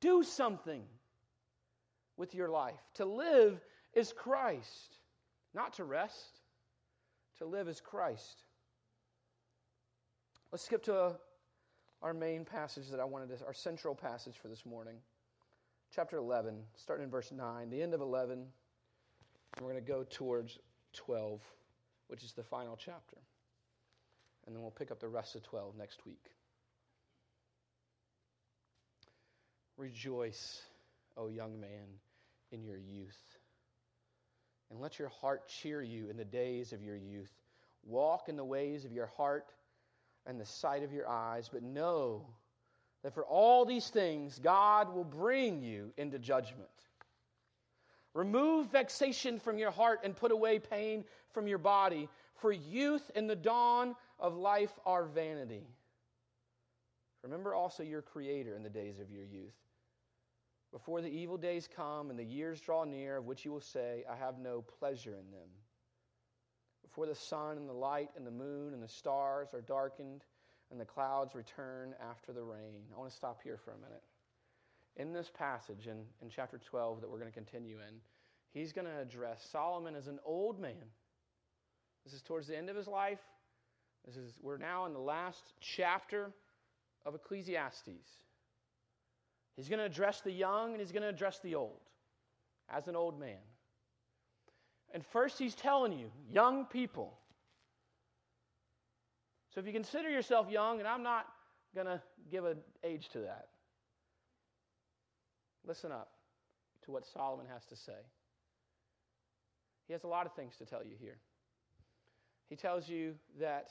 [0.00, 0.82] Do something
[2.16, 2.80] with your life.
[2.94, 3.60] To live
[3.92, 4.96] is Christ,
[5.52, 6.40] not to rest.
[7.40, 8.44] To live is Christ.
[10.50, 11.16] Let's skip to a,
[12.00, 14.96] our main passage that I wanted to, our central passage for this morning.
[15.94, 18.46] Chapter 11, starting in verse 9, the end of 11.
[19.60, 20.58] We're going to go towards
[20.94, 21.40] 12,
[22.08, 23.16] which is the final chapter.
[24.46, 26.24] And then we'll pick up the rest of 12 next week.
[29.76, 30.60] Rejoice,
[31.16, 31.86] O young man,
[32.52, 33.18] in your youth.
[34.70, 37.32] And let your heart cheer you in the days of your youth.
[37.84, 39.46] Walk in the ways of your heart
[40.26, 42.26] and the sight of your eyes, but know
[43.02, 46.68] that for all these things God will bring you into judgment.
[48.14, 53.30] Remove vexation from your heart and put away pain from your body, for youth and
[53.30, 55.66] the dawn of life are vanity.
[57.22, 59.54] Remember also your Creator in the days of your youth.
[60.72, 64.04] Before the evil days come and the years draw near, of which you will say,
[64.10, 65.48] I have no pleasure in them.
[66.82, 70.24] Before the sun and the light and the moon and the stars are darkened
[70.70, 72.82] and the clouds return after the rain.
[72.94, 74.02] I want to stop here for a minute
[75.00, 77.94] in this passage in, in chapter 12 that we're going to continue in,
[78.52, 80.74] he's going to address Solomon as an old man.
[82.04, 83.20] This is towards the end of his life.
[84.06, 86.30] This is, we're now in the last chapter
[87.06, 87.88] of Ecclesiastes.
[89.56, 91.80] He's going to address the young and he's going to address the old
[92.68, 93.38] as an old man.
[94.92, 97.16] And first, he's telling you, young people.
[99.54, 101.26] So if you consider yourself young, and I'm not
[101.74, 103.48] going to give an age to that,
[105.70, 106.10] Listen up
[106.84, 108.02] to what Solomon has to say.
[109.86, 111.18] He has a lot of things to tell you here.
[112.48, 113.68] He tells you that,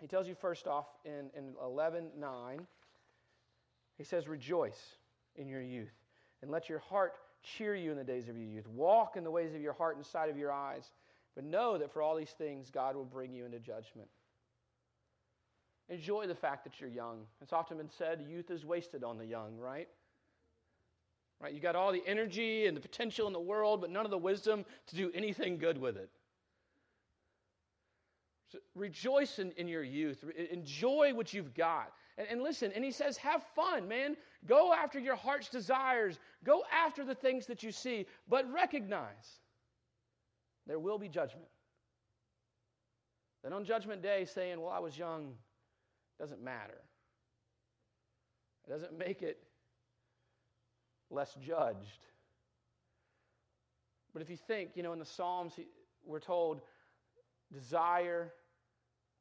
[0.00, 2.66] he tells you first off in, in 11 9,
[3.96, 4.96] he says, Rejoice
[5.36, 5.94] in your youth,
[6.42, 7.12] and let your heart
[7.44, 8.66] cheer you in the days of your youth.
[8.66, 10.90] Walk in the ways of your heart and sight of your eyes,
[11.36, 14.08] but know that for all these things God will bring you into judgment.
[15.88, 17.22] Enjoy the fact that you're young.
[17.40, 19.88] It's often been said youth is wasted on the young, right?
[21.40, 21.52] Right?
[21.52, 24.18] You got all the energy and the potential in the world, but none of the
[24.18, 26.10] wisdom to do anything good with it.
[28.50, 30.24] So rejoice in, in your youth.
[30.50, 31.92] Enjoy what you've got.
[32.16, 34.16] And, and listen, and he says, have fun, man.
[34.46, 36.18] Go after your heart's desires.
[36.44, 39.40] Go after the things that you see, but recognize
[40.66, 41.48] there will be judgment.
[43.42, 45.34] Then on Judgment Day, saying, Well, I was young,
[46.18, 46.80] doesn't matter.
[48.66, 49.38] It doesn't make it
[51.10, 52.06] less judged.
[54.12, 55.52] But if you think, you know, in the Psalms,
[56.04, 56.62] we're told
[57.52, 58.32] desire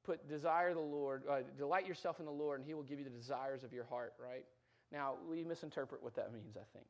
[0.06, 3.06] put desire the Lord, uh, delight yourself in the Lord, and He will give you
[3.06, 4.46] the desires of your heart, right?
[4.92, 6.86] Now, we misinterpret what that means, I think.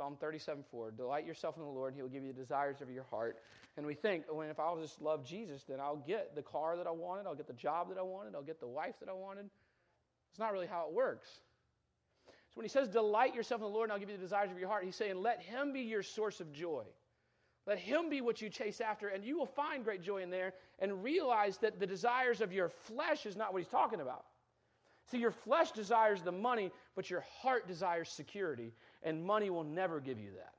[0.00, 2.80] Psalm 37 4, delight yourself in the Lord, and He will give you the desires
[2.80, 3.36] of your heart.
[3.76, 6.78] And we think, oh, well, if I'll just love Jesus, then I'll get the car
[6.78, 9.10] that I wanted, I'll get the job that I wanted, I'll get the wife that
[9.10, 9.50] I wanted.
[10.30, 11.28] It's not really how it works.
[12.28, 14.50] So when He says, delight yourself in the Lord, and I'll give you the desires
[14.50, 16.84] of your heart, He's saying, let Him be your source of joy.
[17.66, 20.54] Let Him be what you chase after, and you will find great joy in there
[20.78, 24.24] and realize that the desires of your flesh is not what He's talking about.
[25.10, 29.98] See, your flesh desires the money, but your heart desires security, and money will never
[29.98, 30.54] give you that,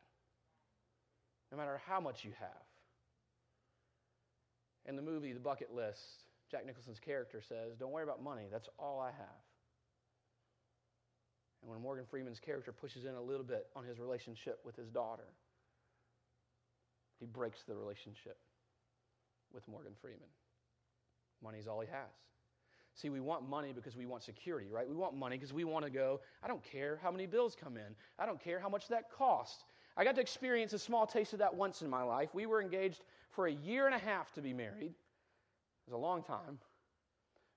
[1.51, 2.49] no matter how much you have.
[4.85, 8.67] In the movie The Bucket List, Jack Nicholson's character says, Don't worry about money, that's
[8.77, 9.41] all I have.
[11.61, 14.89] And when Morgan Freeman's character pushes in a little bit on his relationship with his
[14.89, 15.27] daughter,
[17.19, 18.37] he breaks the relationship
[19.53, 20.27] with Morgan Freeman.
[21.43, 22.09] Money's all he has.
[22.95, 24.87] See, we want money because we want security, right?
[24.87, 27.77] We want money because we want to go, I don't care how many bills come
[27.77, 27.95] in.
[28.19, 29.63] I don't care how much that costs.
[29.95, 32.29] I got to experience a small taste of that once in my life.
[32.33, 33.01] We were engaged
[33.31, 34.91] for a year and a half to be married.
[34.91, 36.59] It was a long time.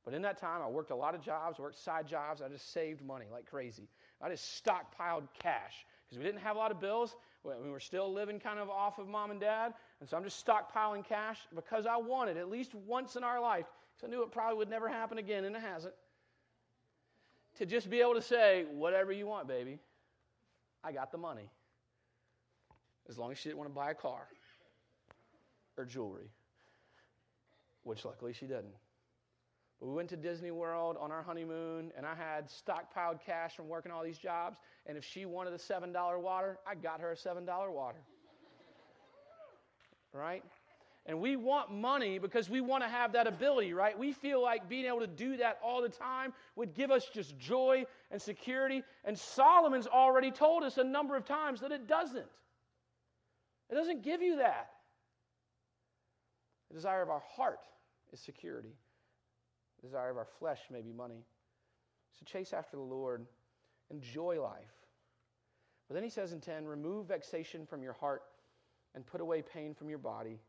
[0.05, 2.42] But in that time, I worked a lot of jobs, worked side jobs.
[2.42, 3.88] I just saved money like crazy.
[4.20, 7.16] I just stockpiled cash because we didn't have a lot of bills.
[7.42, 9.73] We were still living kind of off of mom and dad.
[10.01, 13.66] And so I'm just stockpiling cash because I wanted at least once in our life,
[13.94, 15.94] because I knew it probably would never happen again, and it hasn't,
[17.57, 19.78] to just be able to say, whatever you want, baby,
[20.83, 21.48] I got the money.
[23.09, 24.26] As long as she didn't want to buy a car
[25.76, 26.30] or jewelry,
[27.83, 28.74] which luckily she didn't.
[29.80, 33.68] But We went to Disney World on our honeymoon, and I had stockpiled cash from
[33.68, 34.59] working all these jobs.
[34.87, 37.98] And if she wanted a $7 water, I got her a $7 water.
[40.12, 40.42] right?
[41.07, 43.99] And we want money because we want to have that ability, right?
[43.99, 47.38] We feel like being able to do that all the time would give us just
[47.38, 48.83] joy and security.
[49.05, 52.27] And Solomon's already told us a number of times that it doesn't.
[53.71, 54.71] It doesn't give you that.
[56.71, 57.61] The desire of our heart
[58.12, 58.73] is security
[59.85, 61.25] the desire of our flesh may be money.
[62.19, 63.27] So chase after the Lord,
[63.90, 64.73] enjoy life.
[65.88, 68.23] But then he says in 10 remove vexation from your heart
[68.95, 70.40] and put away pain from your body,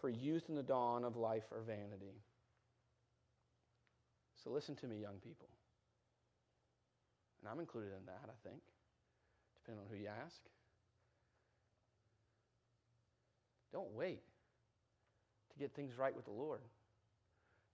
[0.00, 2.14] for youth and the dawn of life are vanity.
[4.42, 5.48] So listen to me, young people.
[7.40, 8.60] And I'm included in that, I think,
[9.56, 10.40] depending on who you ask.
[13.72, 14.22] Don't wait
[15.52, 16.60] to get things right with the Lord.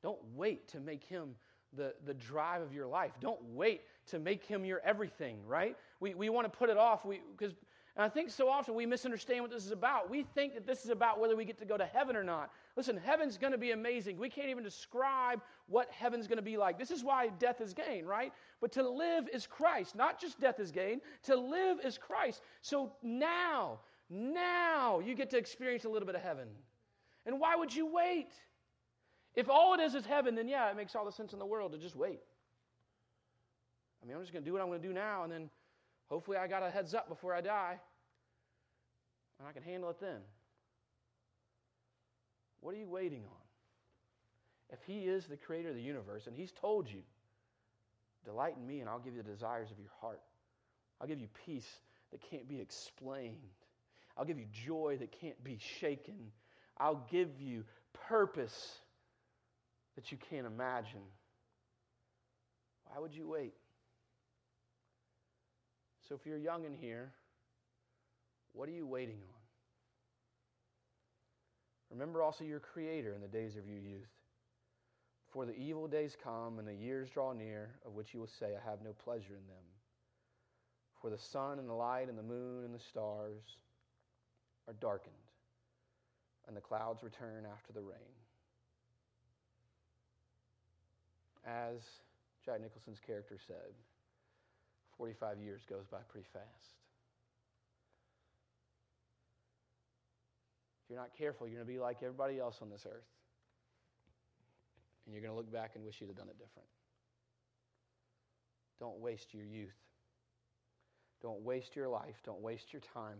[0.02, 1.34] Don't wait to make him
[1.76, 3.12] the, the drive of your life.
[3.20, 5.76] Don't wait to make him your everything, right?
[6.00, 7.04] We, we want to put it off
[7.36, 7.54] because,
[7.96, 10.10] and I think so often we misunderstand what this is about.
[10.10, 12.50] We think that this is about whether we get to go to heaven or not.
[12.76, 14.18] Listen, heaven's going to be amazing.
[14.18, 16.78] We can't even describe what heaven's going to be like.
[16.78, 18.34] This is why death is gain, right?
[18.60, 19.96] But to live is Christ.
[19.96, 22.42] Not just death is gain, to live is Christ.
[22.60, 23.80] So now,
[24.10, 26.48] now you get to experience a little bit of heaven.
[27.24, 28.28] And why would you wait?
[29.34, 31.46] If all it is is heaven, then yeah, it makes all the sense in the
[31.46, 32.20] world to just wait.
[34.02, 35.48] I mean, I'm just going to do what I'm going to do now, and then
[36.08, 37.78] hopefully I got a heads up before I die,
[39.38, 40.20] and I can handle it then.
[42.60, 43.46] What are you waiting on?
[44.70, 47.02] If He is the creator of the universe, and He's told you,
[48.24, 50.20] delight in me, and I'll give you the desires of your heart,
[51.00, 51.68] I'll give you peace
[52.10, 53.36] that can't be explained,
[54.16, 56.32] I'll give you joy that can't be shaken,
[56.78, 57.64] I'll give you
[58.08, 58.78] purpose
[59.96, 61.00] that you can't imagine.
[62.84, 63.54] Why would you wait?
[66.08, 67.12] So, if you're young in here,
[68.52, 69.40] what are you waiting on?
[71.90, 74.08] Remember also your Creator in the days of your youth.
[75.32, 78.54] For the evil days come and the years draw near, of which you will say,
[78.56, 79.64] I have no pleasure in them.
[81.00, 83.42] For the sun and the light and the moon and the stars
[84.66, 85.14] are darkened,
[86.46, 88.16] and the clouds return after the rain
[91.46, 91.78] as
[92.44, 93.72] Jack Nicholson's character said,
[94.98, 96.44] 45 years goes by pretty fast.
[100.84, 103.08] If you're not careful, you're going to be like everybody else on this earth.
[105.04, 106.68] And you're going to look back and wish you'd have done it different.
[108.78, 109.74] Don't waste your youth.
[111.22, 112.20] Don't waste your life.
[112.24, 113.18] Don't waste your time.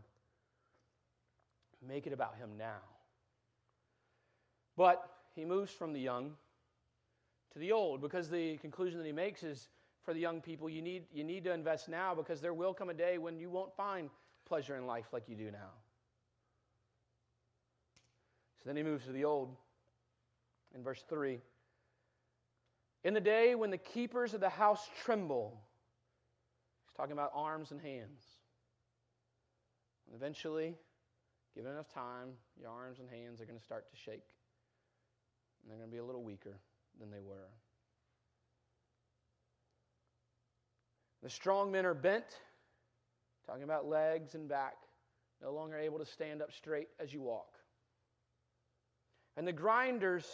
[1.87, 2.83] Make it about Him now.
[4.77, 6.33] But he moves from the young
[7.53, 9.69] to the old because the conclusion that he makes is
[10.07, 12.89] for the young people, you need, you need to invest now because there will come
[12.89, 14.09] a day when you won't find
[14.47, 15.73] pleasure in life like you do now.
[18.57, 19.57] So then he moves to the old.
[20.77, 21.41] in verse 3.
[23.03, 25.61] In the day when the keepers of the house tremble,
[26.87, 28.23] he's talking about arms and hands.
[30.07, 30.77] And eventually,
[31.57, 32.29] given enough time,
[32.61, 34.23] your arms and hands are going to start to shake.
[35.63, 36.61] And they're going to be a little weaker
[37.01, 37.49] than they were.
[41.23, 42.25] The strong men are bent,
[43.47, 44.75] talking about legs and back,
[45.43, 47.53] no longer able to stand up straight as you walk.
[49.37, 50.27] And the grinders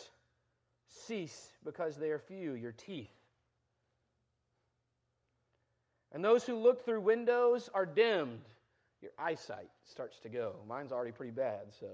[1.07, 3.11] cease because they are few, your teeth.
[6.13, 8.43] And those who look through windows are dimmed.
[9.01, 10.57] Your eyesight starts to go.
[10.69, 11.89] Mine's already pretty bad, so.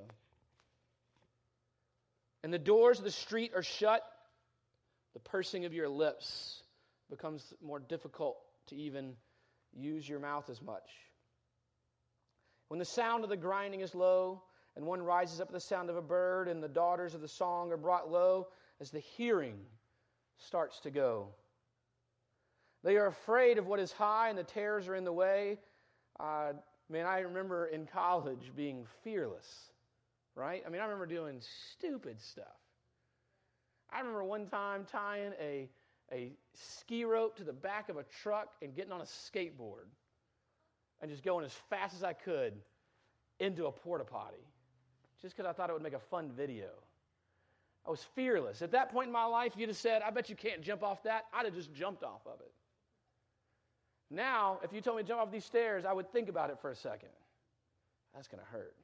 [2.42, 4.02] And the doors of the street are shut.
[5.14, 6.62] The pursing of your lips
[7.08, 8.36] becomes more difficult
[8.68, 9.14] to even
[9.72, 10.90] use your mouth as much.
[12.68, 14.42] When the sound of the grinding is low,
[14.76, 17.28] and one rises up at the sound of a bird, and the daughters of the
[17.28, 18.48] song are brought low
[18.80, 19.56] as the hearing
[20.38, 21.28] starts to go.
[22.84, 25.58] They are afraid of what is high, and the terrors are in the way.
[26.20, 26.52] Uh,
[26.88, 29.48] man, I remember in college being fearless,
[30.36, 30.62] right?
[30.64, 31.40] I mean, I remember doing
[31.72, 32.46] stupid stuff.
[33.90, 35.68] I remember one time tying a,
[36.12, 39.86] a ski rope to the back of a truck and getting on a skateboard
[41.00, 42.54] and just going as fast as I could
[43.40, 44.44] into a porta potty
[45.20, 46.68] just because I thought it would make a fun video.
[47.86, 48.62] I was fearless.
[48.62, 51.02] At that point in my life, you'd have said, I bet you can't jump off
[51.04, 51.26] that.
[51.32, 52.52] I'd have just jumped off of it.
[54.10, 56.58] Now, if you told me to jump off these stairs, I would think about it
[56.60, 57.10] for a second.
[58.14, 58.74] That's going to hurt.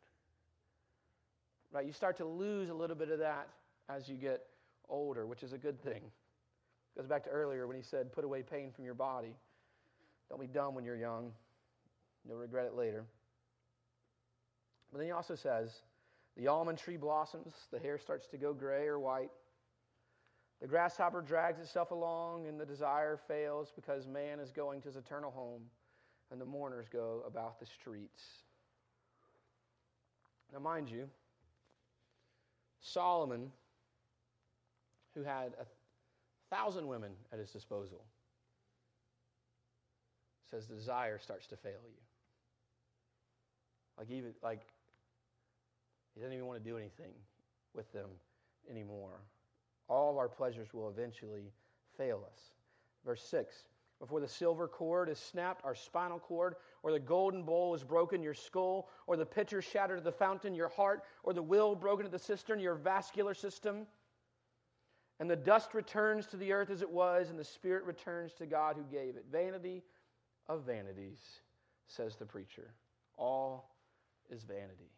[1.72, 1.86] Right?
[1.86, 3.48] You start to lose a little bit of that
[3.88, 4.42] as you get
[4.88, 6.02] older, which is a good thing.
[6.96, 9.34] Goes back to earlier when he said, put away pain from your body.
[10.28, 11.32] Don't be dumb when you're young.
[12.26, 13.04] You'll regret it later.
[14.92, 15.82] But then he also says,
[16.36, 19.30] the almond tree blossoms, the hair starts to go gray or white.
[20.60, 24.96] The grasshopper drags itself along, and the desire fails because man is going to his
[24.96, 25.62] eternal home,
[26.30, 28.22] and the mourners go about the streets.
[30.52, 31.08] Now, mind you,
[32.80, 33.50] Solomon,
[35.14, 35.64] who had a
[36.54, 38.04] thousand women at his disposal,
[40.50, 42.00] says the desire starts to fail you.
[43.98, 44.62] Like even like
[46.14, 47.12] he doesn't even want to do anything
[47.74, 48.08] with them
[48.70, 49.20] anymore.
[49.88, 51.52] All of our pleasures will eventually
[51.96, 52.40] fail us.
[53.04, 53.64] Verse 6
[53.98, 58.22] Before the silver cord is snapped, our spinal cord, or the golden bowl is broken,
[58.22, 62.06] your skull, or the pitcher shattered at the fountain, your heart, or the will broken
[62.06, 63.86] at the cistern, your vascular system.
[65.20, 68.46] And the dust returns to the earth as it was, and the spirit returns to
[68.46, 69.26] God who gave it.
[69.30, 69.82] Vanity
[70.48, 71.18] of vanities,
[71.86, 72.74] says the preacher.
[73.16, 73.70] All
[74.30, 74.90] is vanity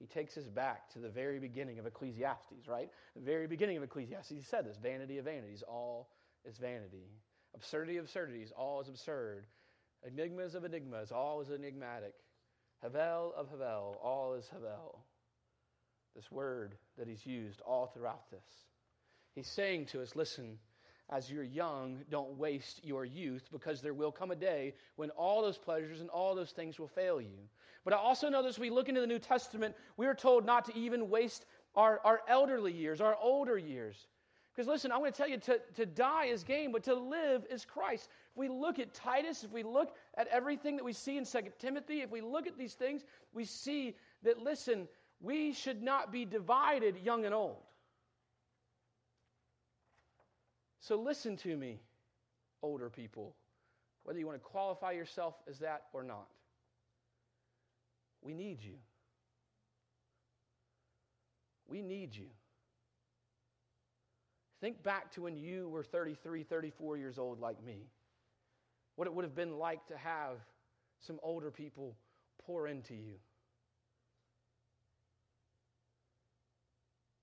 [0.00, 2.88] he takes us back to the very beginning of Ecclesiastes, right?
[3.14, 6.08] The very beginning of Ecclesiastes, he said this vanity of vanities, all
[6.48, 7.10] is vanity.
[7.54, 9.44] Absurdity of absurdities, all is absurd.
[10.08, 12.14] Enigmas of enigmas, all is enigmatic.
[12.80, 15.04] Havel of Havel, all is Havel.
[16.16, 18.46] This word that he's used all throughout this.
[19.34, 20.58] He's saying to us, listen,
[21.10, 25.42] as you're young, don't waste your youth because there will come a day when all
[25.42, 27.38] those pleasures and all those things will fail you.
[27.84, 30.44] But I also know that as we look into the New Testament, we are told
[30.44, 34.06] not to even waste our, our elderly years, our older years.
[34.54, 37.44] Because listen, I'm going to tell you to, to die is gain, but to live
[37.50, 38.08] is Christ.
[38.32, 41.38] If we look at Titus, if we look at everything that we see in 2
[41.58, 44.86] Timothy, if we look at these things, we see that, listen,
[45.20, 47.62] we should not be divided young and old.
[50.80, 51.80] So listen to me,
[52.62, 53.34] older people,
[54.04, 56.26] whether you want to qualify yourself as that or not.
[58.22, 58.76] We need you.
[61.68, 62.26] We need you.
[64.60, 67.86] Think back to when you were 33, 34 years old, like me.
[68.96, 70.36] What it would have been like to have
[71.00, 71.96] some older people
[72.44, 73.14] pour into you.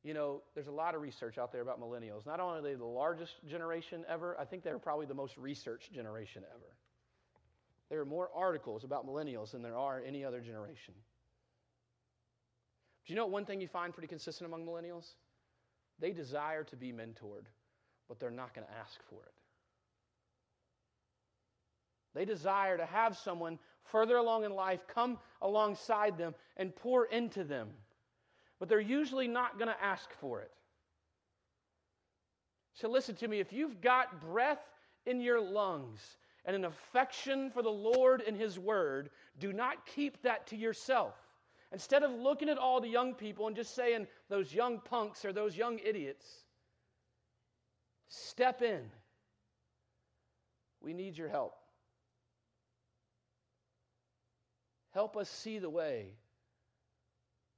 [0.07, 2.25] You know, there's a lot of research out there about millennials.
[2.25, 5.91] Not only are they the largest generation ever, I think they're probably the most researched
[5.91, 6.77] generation ever.
[7.89, 10.93] There are more articles about millennials than there are any other generation.
[13.05, 15.15] Do you know one thing you find pretty consistent among millennials?
[15.99, 17.47] They desire to be mentored,
[18.07, 19.33] but they're not going to ask for it.
[22.13, 23.59] They desire to have someone
[23.91, 27.71] further along in life come alongside them and pour into them
[28.59, 30.51] but they're usually not going to ask for it.
[32.73, 34.61] So listen to me if you've got breath
[35.05, 35.99] in your lungs
[36.45, 41.15] and an affection for the Lord and His Word, do not keep that to yourself.
[41.71, 45.33] Instead of looking at all the young people and just saying, those young punks or
[45.33, 46.25] those young idiots,
[48.07, 48.81] step in.
[50.81, 51.55] We need your help.
[54.91, 56.13] Help us see the way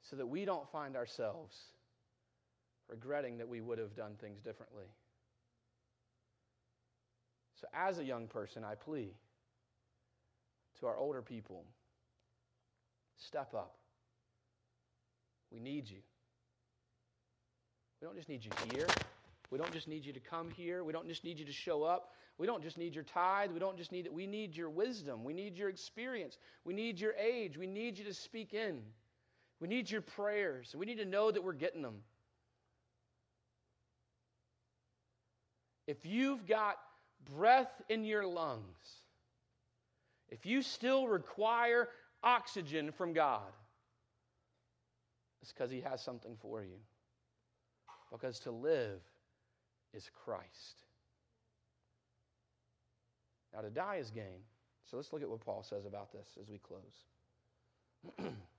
[0.10, 1.56] so that we don't find ourselves
[2.88, 4.86] regretting that we would have done things differently.
[7.62, 9.14] So, as a young person, I plea
[10.80, 11.66] to our older people
[13.18, 13.76] step up.
[15.52, 15.98] We need you.
[18.02, 18.88] We don't just need you here.
[19.52, 20.84] We don't just need you to come here.
[20.84, 22.14] We don't just need you to show up.
[22.38, 23.52] We don't just need your tithe.
[23.52, 24.14] We don't just need it.
[24.14, 25.24] We need your wisdom.
[25.24, 26.38] We need your experience.
[26.64, 27.58] We need your age.
[27.58, 28.82] We need you to speak in.
[29.60, 30.74] We need your prayers.
[30.78, 31.96] We need to know that we're getting them.
[35.88, 36.78] If you've got
[37.36, 38.64] breath in your lungs,
[40.30, 41.90] if you still require
[42.24, 43.52] oxygen from God,
[45.42, 46.78] it's because He has something for you.
[48.12, 49.02] Because to live
[49.94, 50.84] is Christ.
[53.54, 54.44] Now, to die is gain.
[54.90, 57.06] So let's look at what Paul says about this as we close.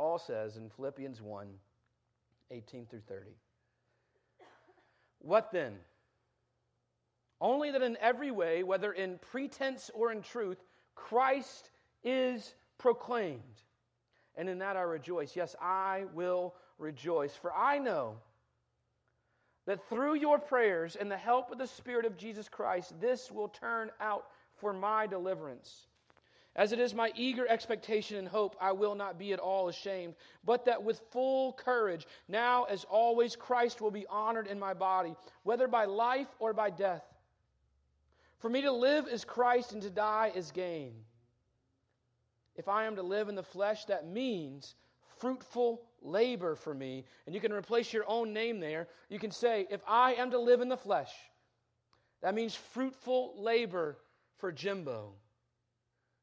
[0.00, 1.46] Paul says in Philippians 1
[2.50, 3.32] 18 through 30.
[5.18, 5.74] What then?
[7.38, 10.56] Only that in every way, whether in pretense or in truth,
[10.94, 11.68] Christ
[12.02, 13.42] is proclaimed.
[14.36, 15.36] And in that I rejoice.
[15.36, 17.36] Yes, I will rejoice.
[17.36, 18.16] For I know
[19.66, 23.48] that through your prayers and the help of the Spirit of Jesus Christ, this will
[23.48, 24.24] turn out
[24.60, 25.88] for my deliverance.
[26.56, 30.14] As it is my eager expectation and hope, I will not be at all ashamed,
[30.44, 35.14] but that with full courage, now as always, Christ will be honored in my body,
[35.44, 37.04] whether by life or by death.
[38.40, 40.94] For me to live is Christ, and to die is gain.
[42.56, 44.74] If I am to live in the flesh, that means
[45.18, 47.04] fruitful labor for me.
[47.26, 48.88] And you can replace your own name there.
[49.08, 51.12] You can say, if I am to live in the flesh,
[52.22, 53.98] that means fruitful labor
[54.38, 55.14] for Jimbo.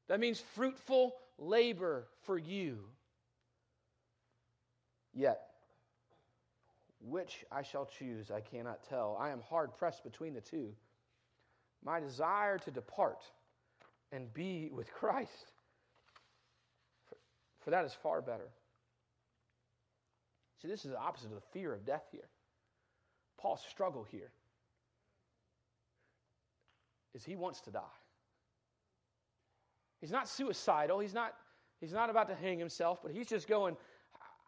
[0.08, 2.80] That means fruitful labor for you.
[5.14, 5.42] Yet,
[7.02, 9.18] which I shall choose, I cannot tell.
[9.20, 10.74] I am hard pressed between the two.
[11.84, 13.24] My desire to depart
[14.12, 15.52] and be with Christ,
[17.10, 17.18] for,
[17.60, 18.50] for that is far better.
[20.62, 22.30] See, this is the opposite of the fear of death here.
[23.38, 24.32] Paul's struggle here
[27.14, 27.82] is he wants to die.
[30.00, 31.00] He's not suicidal.
[31.00, 31.34] He's not,
[31.80, 33.76] he's not about to hang himself, but he's just going,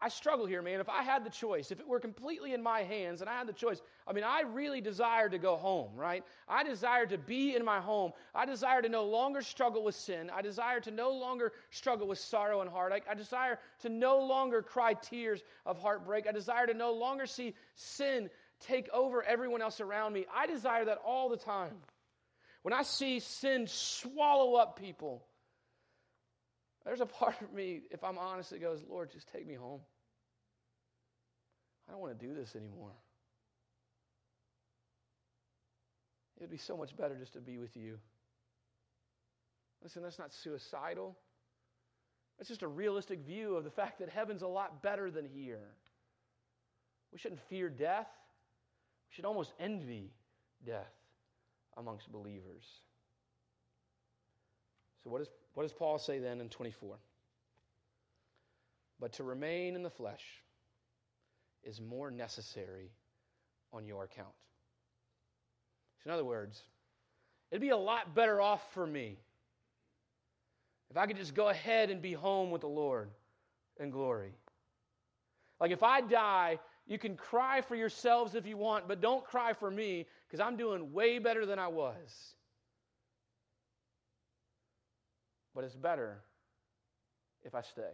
[0.02, 0.80] I struggle here, man.
[0.80, 3.46] If I had the choice, if it were completely in my hands and I had
[3.46, 6.24] the choice, I mean, I really desire to go home, right?
[6.48, 8.12] I desire to be in my home.
[8.34, 10.30] I desire to no longer struggle with sin.
[10.34, 13.02] I desire to no longer struggle with sorrow and heartache.
[13.10, 16.26] I desire to no longer cry tears of heartbreak.
[16.26, 18.30] I desire to no longer see sin
[18.60, 20.24] take over everyone else around me.
[20.34, 21.74] I desire that all the time.
[22.62, 25.24] When I see sin swallow up people,
[26.90, 29.78] there's a part of me, if I'm honest, that goes, Lord, just take me home.
[31.88, 32.90] I don't want to do this anymore.
[36.36, 37.96] It would be so much better just to be with you.
[39.84, 41.16] Listen, that's not suicidal.
[42.40, 45.68] It's just a realistic view of the fact that heaven's a lot better than here.
[47.12, 48.08] We shouldn't fear death.
[49.08, 50.10] We should almost envy
[50.66, 50.90] death
[51.76, 52.64] amongst believers.
[55.04, 56.96] So, what does, what does Paul say then in 24?
[59.00, 60.24] But to remain in the flesh
[61.64, 62.90] is more necessary
[63.72, 64.28] on your account.
[66.02, 66.62] So, in other words,
[67.50, 69.18] it'd be a lot better off for me
[70.90, 73.10] if I could just go ahead and be home with the Lord
[73.78, 74.32] in glory.
[75.60, 79.52] Like if I die, you can cry for yourselves if you want, but don't cry
[79.52, 82.34] for me because I'm doing way better than I was.
[85.54, 86.22] But it's better
[87.42, 87.92] if I stay.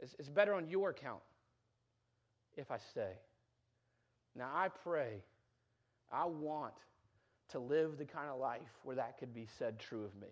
[0.00, 1.20] It's, it's better on your account
[2.56, 3.12] if I stay.
[4.36, 5.22] Now, I pray,
[6.12, 6.74] I want
[7.50, 10.28] to live the kind of life where that could be said true of me.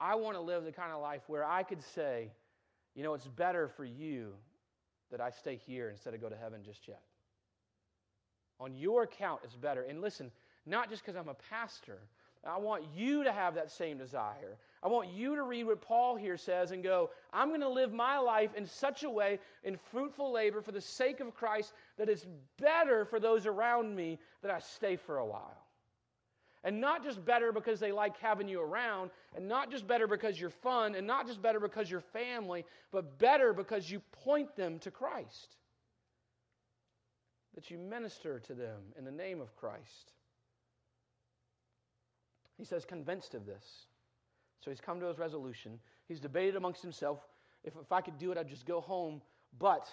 [0.00, 2.30] I want to live the kind of life where I could say,
[2.94, 4.32] you know, it's better for you
[5.10, 7.02] that I stay here instead of go to heaven just yet.
[8.58, 9.82] On your account, it's better.
[9.82, 10.30] And listen,
[10.66, 11.98] not just because I'm a pastor,
[12.46, 14.56] I want you to have that same desire.
[14.82, 17.92] I want you to read what Paul here says and go, I'm going to live
[17.92, 22.08] my life in such a way, in fruitful labor for the sake of Christ, that
[22.08, 22.26] it's
[22.58, 25.66] better for those around me that I stay for a while.
[26.64, 30.40] And not just better because they like having you around, and not just better because
[30.40, 34.78] you're fun, and not just better because you're family, but better because you point them
[34.80, 35.56] to Christ.
[37.54, 40.12] That you minister to them in the name of Christ.
[42.60, 43.86] He says, convinced of this.
[44.60, 45.80] So he's come to his resolution.
[46.06, 47.18] He's debated amongst himself
[47.64, 49.20] if, if I could do it, I'd just go home.
[49.58, 49.88] But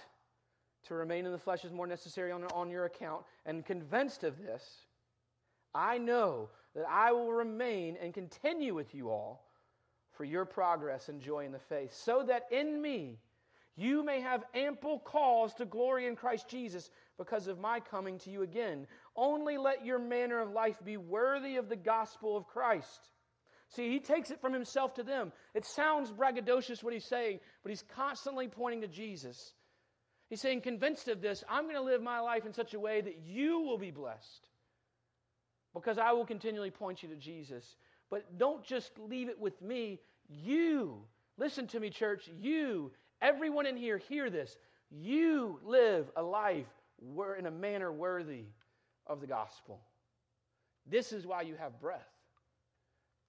[0.88, 3.24] to remain in the flesh is more necessary on, on your account.
[3.46, 4.64] And convinced of this,
[5.74, 9.44] I know that I will remain and continue with you all
[10.12, 13.20] for your progress and joy in the faith, so that in me
[13.76, 16.90] you may have ample cause to glory in Christ Jesus
[17.20, 18.88] because of my coming to you again.
[19.18, 23.10] Only let your manner of life be worthy of the gospel of Christ.
[23.70, 25.34] See, he takes it from himself to them.
[25.56, 29.54] It sounds braggadocious what he's saying, but he's constantly pointing to Jesus.
[30.30, 33.02] He's saying, convinced of this, I'm going to live my life in such a way
[33.02, 34.48] that you will be blessed
[35.74, 37.76] because I will continually point you to Jesus.
[38.10, 40.00] But don't just leave it with me.
[40.30, 41.00] You,
[41.38, 42.92] listen to me, church, you,
[43.22, 44.56] everyone in here, hear this.
[44.90, 46.68] You live a life
[47.38, 48.46] in a manner worthy
[49.08, 49.80] of the gospel.
[50.86, 52.08] This is why you have breath.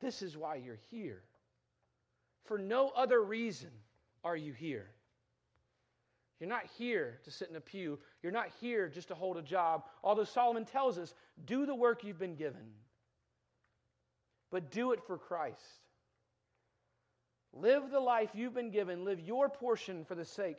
[0.01, 1.23] This is why you're here.
[2.45, 3.71] For no other reason
[4.25, 4.91] are you here.
[6.39, 7.99] You're not here to sit in a pew.
[8.23, 9.85] You're not here just to hold a job.
[10.05, 11.15] Although Solomon tells us,
[11.45, 12.71] do the work you've been given,
[14.51, 15.61] but do it for Christ.
[17.53, 19.05] Live the life you've been given.
[19.05, 20.59] Live your portion for the sake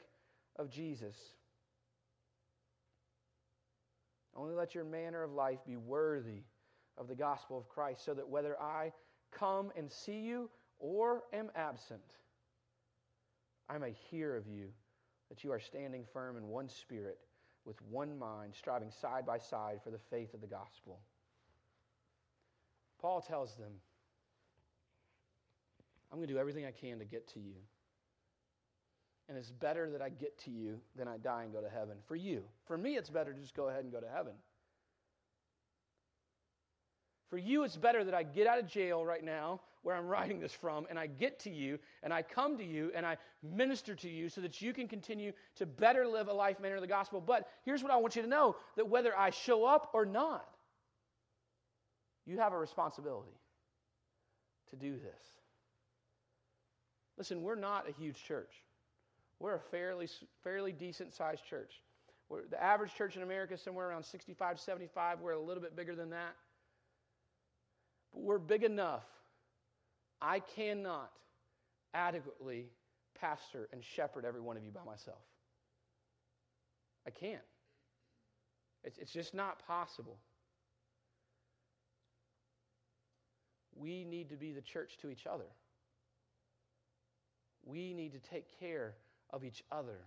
[0.57, 1.15] of Jesus.
[4.39, 6.43] Only let your manner of life be worthy
[6.97, 8.93] of the gospel of Christ, so that whether I
[9.31, 12.15] come and see you or am absent,
[13.69, 14.69] I may hear of you
[15.29, 17.19] that you are standing firm in one spirit,
[17.65, 20.99] with one mind, striving side by side for the faith of the gospel.
[23.01, 23.73] Paul tells them,
[26.11, 27.55] I'm going to do everything I can to get to you.
[29.29, 31.97] And it's better that I get to you than I die and go to heaven.
[32.07, 32.43] For you.
[32.65, 34.33] For me, it's better to just go ahead and go to heaven.
[37.29, 40.39] For you, it's better that I get out of jail right now, where I'm writing
[40.39, 43.93] this from, and I get to you, and I come to you, and I minister
[43.93, 46.87] to you so that you can continue to better live a life manner of the
[46.87, 47.21] gospel.
[47.21, 50.49] But here's what I want you to know that whether I show up or not,
[52.25, 53.37] you have a responsibility
[54.71, 55.23] to do this.
[57.15, 58.63] Listen, we're not a huge church.
[59.39, 60.07] We're a fairly,
[60.43, 61.81] fairly decent sized church.
[62.27, 65.21] We're, the average church in America is somewhere around 65, to 75.
[65.21, 66.35] We're a little bit bigger than that.
[68.13, 69.05] But we're big enough.
[70.21, 71.11] I cannot
[71.93, 72.67] adequately
[73.19, 75.21] pastor and shepherd every one of you by myself.
[77.07, 77.41] I can't.
[78.83, 80.19] It's, it's just not possible.
[83.75, 85.47] We need to be the church to each other.
[87.65, 88.95] We need to take care
[89.31, 89.99] of each other.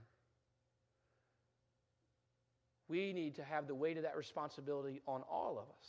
[2.89, 5.89] We need to have the weight of that responsibility on all of us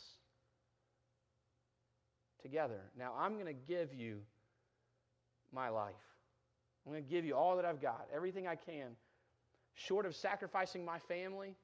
[2.40, 2.80] together.
[2.98, 4.20] Now, I'm going to give you
[5.52, 5.94] my life.
[6.86, 8.96] I'm going to give you all that I've got, everything I can.
[9.74, 11.56] Short of sacrificing my family,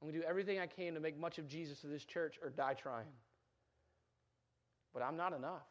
[0.00, 2.38] I'm going to do everything I can to make much of Jesus to this church
[2.42, 3.12] or die trying.
[4.94, 5.66] But I'm not enough.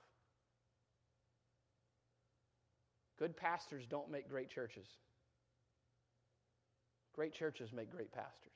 [3.20, 4.88] Good pastors don't make great churches.
[7.13, 8.53] Great churches make great pastors.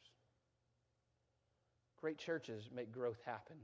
[1.99, 3.57] Great churches make growth happen.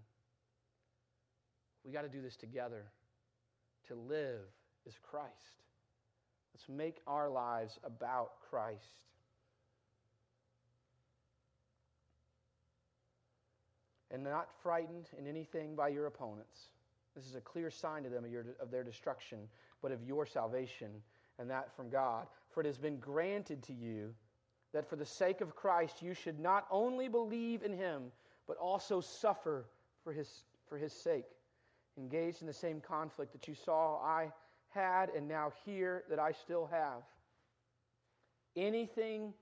[1.86, 2.84] We got to do this together.
[3.88, 4.42] To live
[4.86, 5.64] is Christ.
[6.54, 8.84] Let's make our lives about Christ.
[14.12, 16.60] And not frightened in anything by your opponents.
[17.16, 19.40] This is a clear sign to them of, your, of their destruction,
[19.82, 20.90] but of your salvation,
[21.38, 22.28] and that from God.
[22.52, 24.14] For it has been granted to you
[24.74, 28.12] that for the sake of Christ you should not only believe in him,
[28.48, 29.66] but also suffer
[30.04, 31.26] for his, for his sake
[31.98, 34.32] engaged in the same conflict that you saw I
[34.70, 37.04] had and now hear that I still have.
[38.56, 39.34] Anything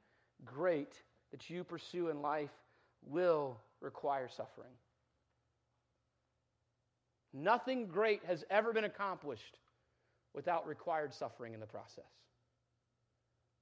[0.44, 0.94] great
[1.32, 2.52] that you pursue in life
[3.06, 4.72] will require suffering.
[7.34, 9.60] Nothing great has ever been accomplished
[10.38, 12.06] without required suffering in the process.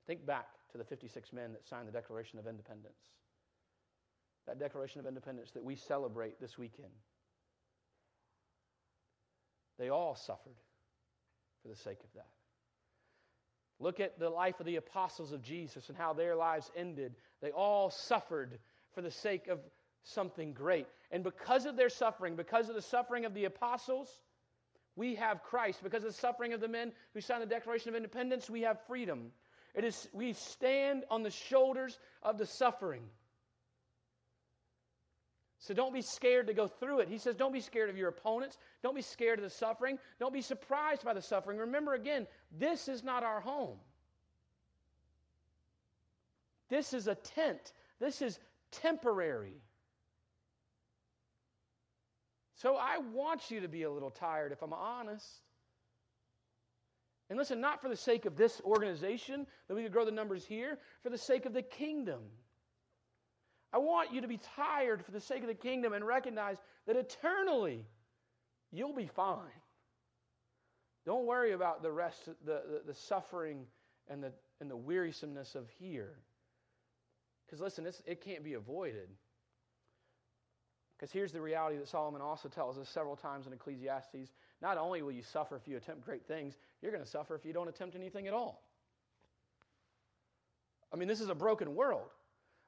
[0.07, 2.99] Think back to the 56 men that signed the Declaration of Independence.
[4.45, 6.91] That Declaration of Independence that we celebrate this weekend.
[9.79, 10.57] They all suffered
[11.61, 12.27] for the sake of that.
[13.79, 17.15] Look at the life of the apostles of Jesus and how their lives ended.
[17.41, 18.59] They all suffered
[18.93, 19.59] for the sake of
[20.03, 20.87] something great.
[21.09, 24.09] And because of their suffering, because of the suffering of the apostles,
[24.95, 25.83] we have Christ.
[25.83, 28.79] Because of the suffering of the men who signed the Declaration of Independence, we have
[28.87, 29.31] freedom.
[29.73, 33.03] It is, we stand on the shoulders of the suffering.
[35.59, 37.09] So don't be scared to go through it.
[37.09, 38.57] He says, don't be scared of your opponents.
[38.83, 39.97] Don't be scared of the suffering.
[40.19, 41.57] Don't be surprised by the suffering.
[41.57, 42.27] Remember again,
[42.57, 43.77] this is not our home.
[46.69, 47.73] This is a tent.
[47.99, 48.39] This is
[48.71, 49.61] temporary.
[52.55, 55.25] So I want you to be a little tired, if I'm honest.
[57.29, 60.45] And listen, not for the sake of this organization, that we could grow the numbers
[60.45, 62.21] here, for the sake of the kingdom.
[63.73, 66.95] I want you to be tired for the sake of the kingdom and recognize that
[66.95, 67.85] eternally
[68.71, 69.39] you'll be fine.
[71.05, 73.65] Don't worry about the rest, the, the, the suffering
[74.07, 74.31] and the,
[74.61, 76.13] and the wearisomeness of here.
[77.45, 79.09] Because listen, it can't be avoided.
[80.97, 84.31] Because here's the reality that Solomon also tells us several times in Ecclesiastes
[84.61, 87.45] not only will you suffer if you attempt great things, you're going to suffer if
[87.45, 88.61] you don't attempt anything at all.
[90.93, 92.09] I mean, this is a broken world.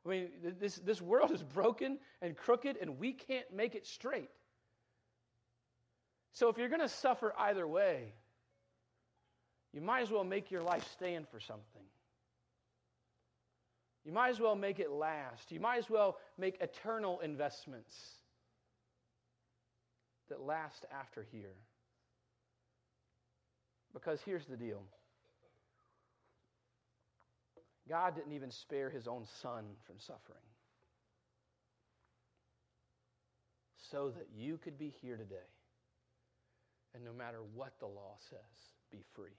[0.06, 4.30] I mean, this, this world is broken and crooked, and we can't make it straight.
[6.34, 8.14] So if you're going to suffer either way,
[9.74, 11.84] you might as well make your life stand for something.
[14.06, 15.52] You might as well make it last.
[15.52, 18.17] You might as well make eternal investments
[20.30, 21.56] that last after here.
[23.94, 24.84] Because here's the deal
[27.90, 30.44] God didn't even spare his own son from suffering
[33.92, 35.36] so that you could be here today
[36.94, 38.40] and no matter what the law says,
[38.92, 39.38] be free.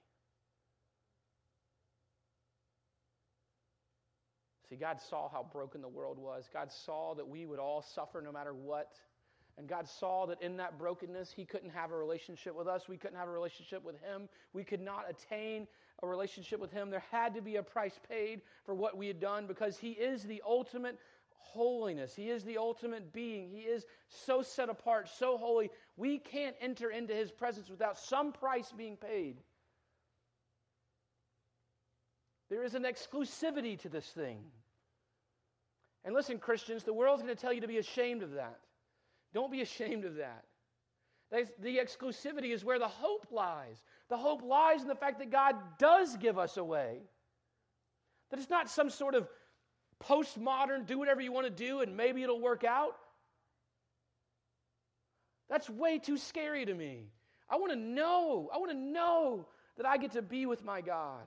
[4.69, 6.47] See, God saw how broken the world was.
[6.53, 8.93] God saw that we would all suffer no matter what.
[9.59, 12.87] And God saw that in that brokenness, He couldn't have a relationship with us.
[12.87, 14.29] We couldn't have a relationship with Him.
[14.53, 15.67] We could not attain
[16.01, 16.89] a relationship with Him.
[16.89, 20.23] There had to be a price paid for what we had done because He is
[20.23, 20.97] the ultimate
[21.31, 22.15] holiness.
[22.15, 23.49] He is the ultimate being.
[23.49, 25.69] He is so set apart, so holy.
[25.97, 29.35] We can't enter into His presence without some price being paid.
[32.49, 34.39] There is an exclusivity to this thing.
[36.05, 38.57] And listen, Christians, the world's going to tell you to be ashamed of that.
[39.33, 40.43] Don't be ashamed of that.
[41.31, 43.83] The exclusivity is where the hope lies.
[44.09, 46.97] The hope lies in the fact that God does give us away.
[48.31, 49.27] That it's not some sort of
[50.03, 52.95] postmodern, do whatever you want to do and maybe it'll work out.
[55.49, 57.09] That's way too scary to me.
[57.49, 60.81] I want to know, I want to know that I get to be with my
[60.81, 61.23] God.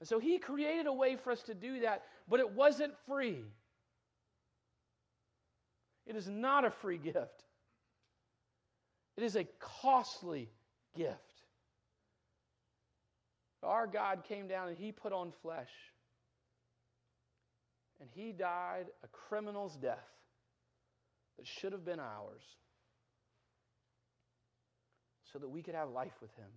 [0.00, 3.44] And so he created a way for us to do that, but it wasn't free.
[6.08, 7.44] It is not a free gift,
[9.16, 10.48] it is a costly
[10.96, 11.14] gift.
[13.62, 15.70] Our God came down and he put on flesh.
[18.00, 19.98] And he died a criminal's death
[21.36, 22.42] that should have been ours
[25.32, 26.50] so that we could have life with him.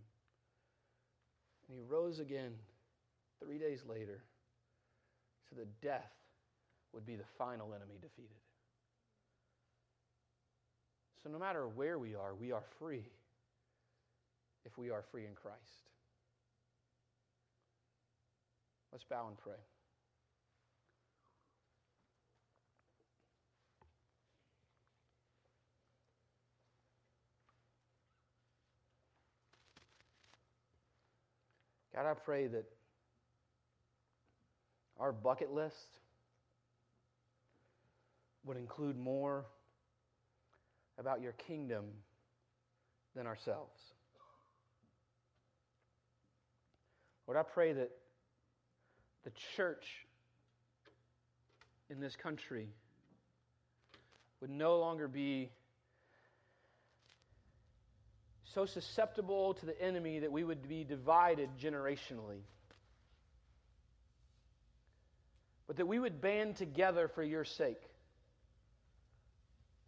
[1.68, 2.54] And he rose again
[3.44, 4.24] three days later,
[5.50, 6.12] so that death
[6.94, 8.38] would be the final enemy defeated.
[11.24, 13.04] So, no matter where we are, we are free
[14.66, 15.58] if we are free in Christ.
[18.92, 19.54] Let's bow and pray.
[31.94, 32.66] God, I pray that
[35.00, 36.00] our bucket list
[38.44, 39.46] would include more
[40.98, 41.86] about your kingdom
[43.16, 43.80] than ourselves.
[47.28, 47.92] Lord, I pray that
[49.24, 49.86] the church
[51.90, 52.68] in this country
[54.42, 55.50] would no longer be
[58.54, 62.42] so susceptible to the enemy that we would be divided generationally.
[65.72, 67.82] but that we would band together for your sake.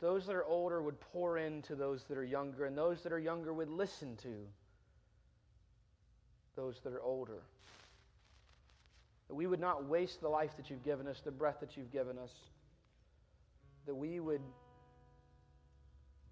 [0.03, 3.19] Those that are older would pour into those that are younger, and those that are
[3.19, 4.35] younger would listen to
[6.57, 7.39] those that are older.
[9.29, 11.89] That we would not waste the life that you've given us, the breath that you've
[11.89, 12.31] given us.
[13.85, 14.41] That we would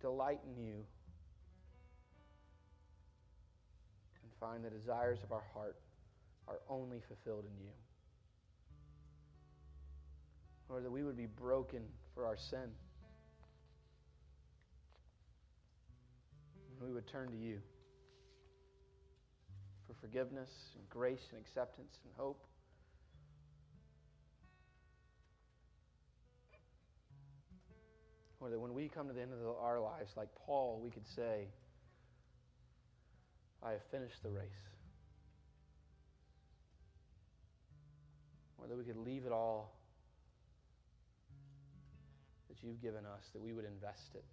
[0.01, 0.83] delight in you
[4.21, 5.77] and find the desires of our heart
[6.49, 7.71] are only fulfilled in you.
[10.67, 12.69] Lord, that we would be broken for our sin.
[16.81, 17.59] And we would turn to you
[19.87, 22.43] for forgiveness and grace and acceptance and hope.
[28.39, 31.05] Or that when we come to the end of our lives, like Paul, we could
[31.15, 31.49] say,
[33.61, 34.49] I have finished the race.
[38.57, 39.75] Or that we could leave it all
[42.49, 44.25] that you've given us, that we would invest it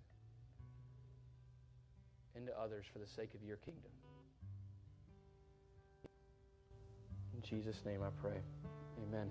[2.38, 3.90] into others for the sake of your kingdom.
[7.34, 8.40] In Jesus' name I pray.
[9.06, 9.28] Amen.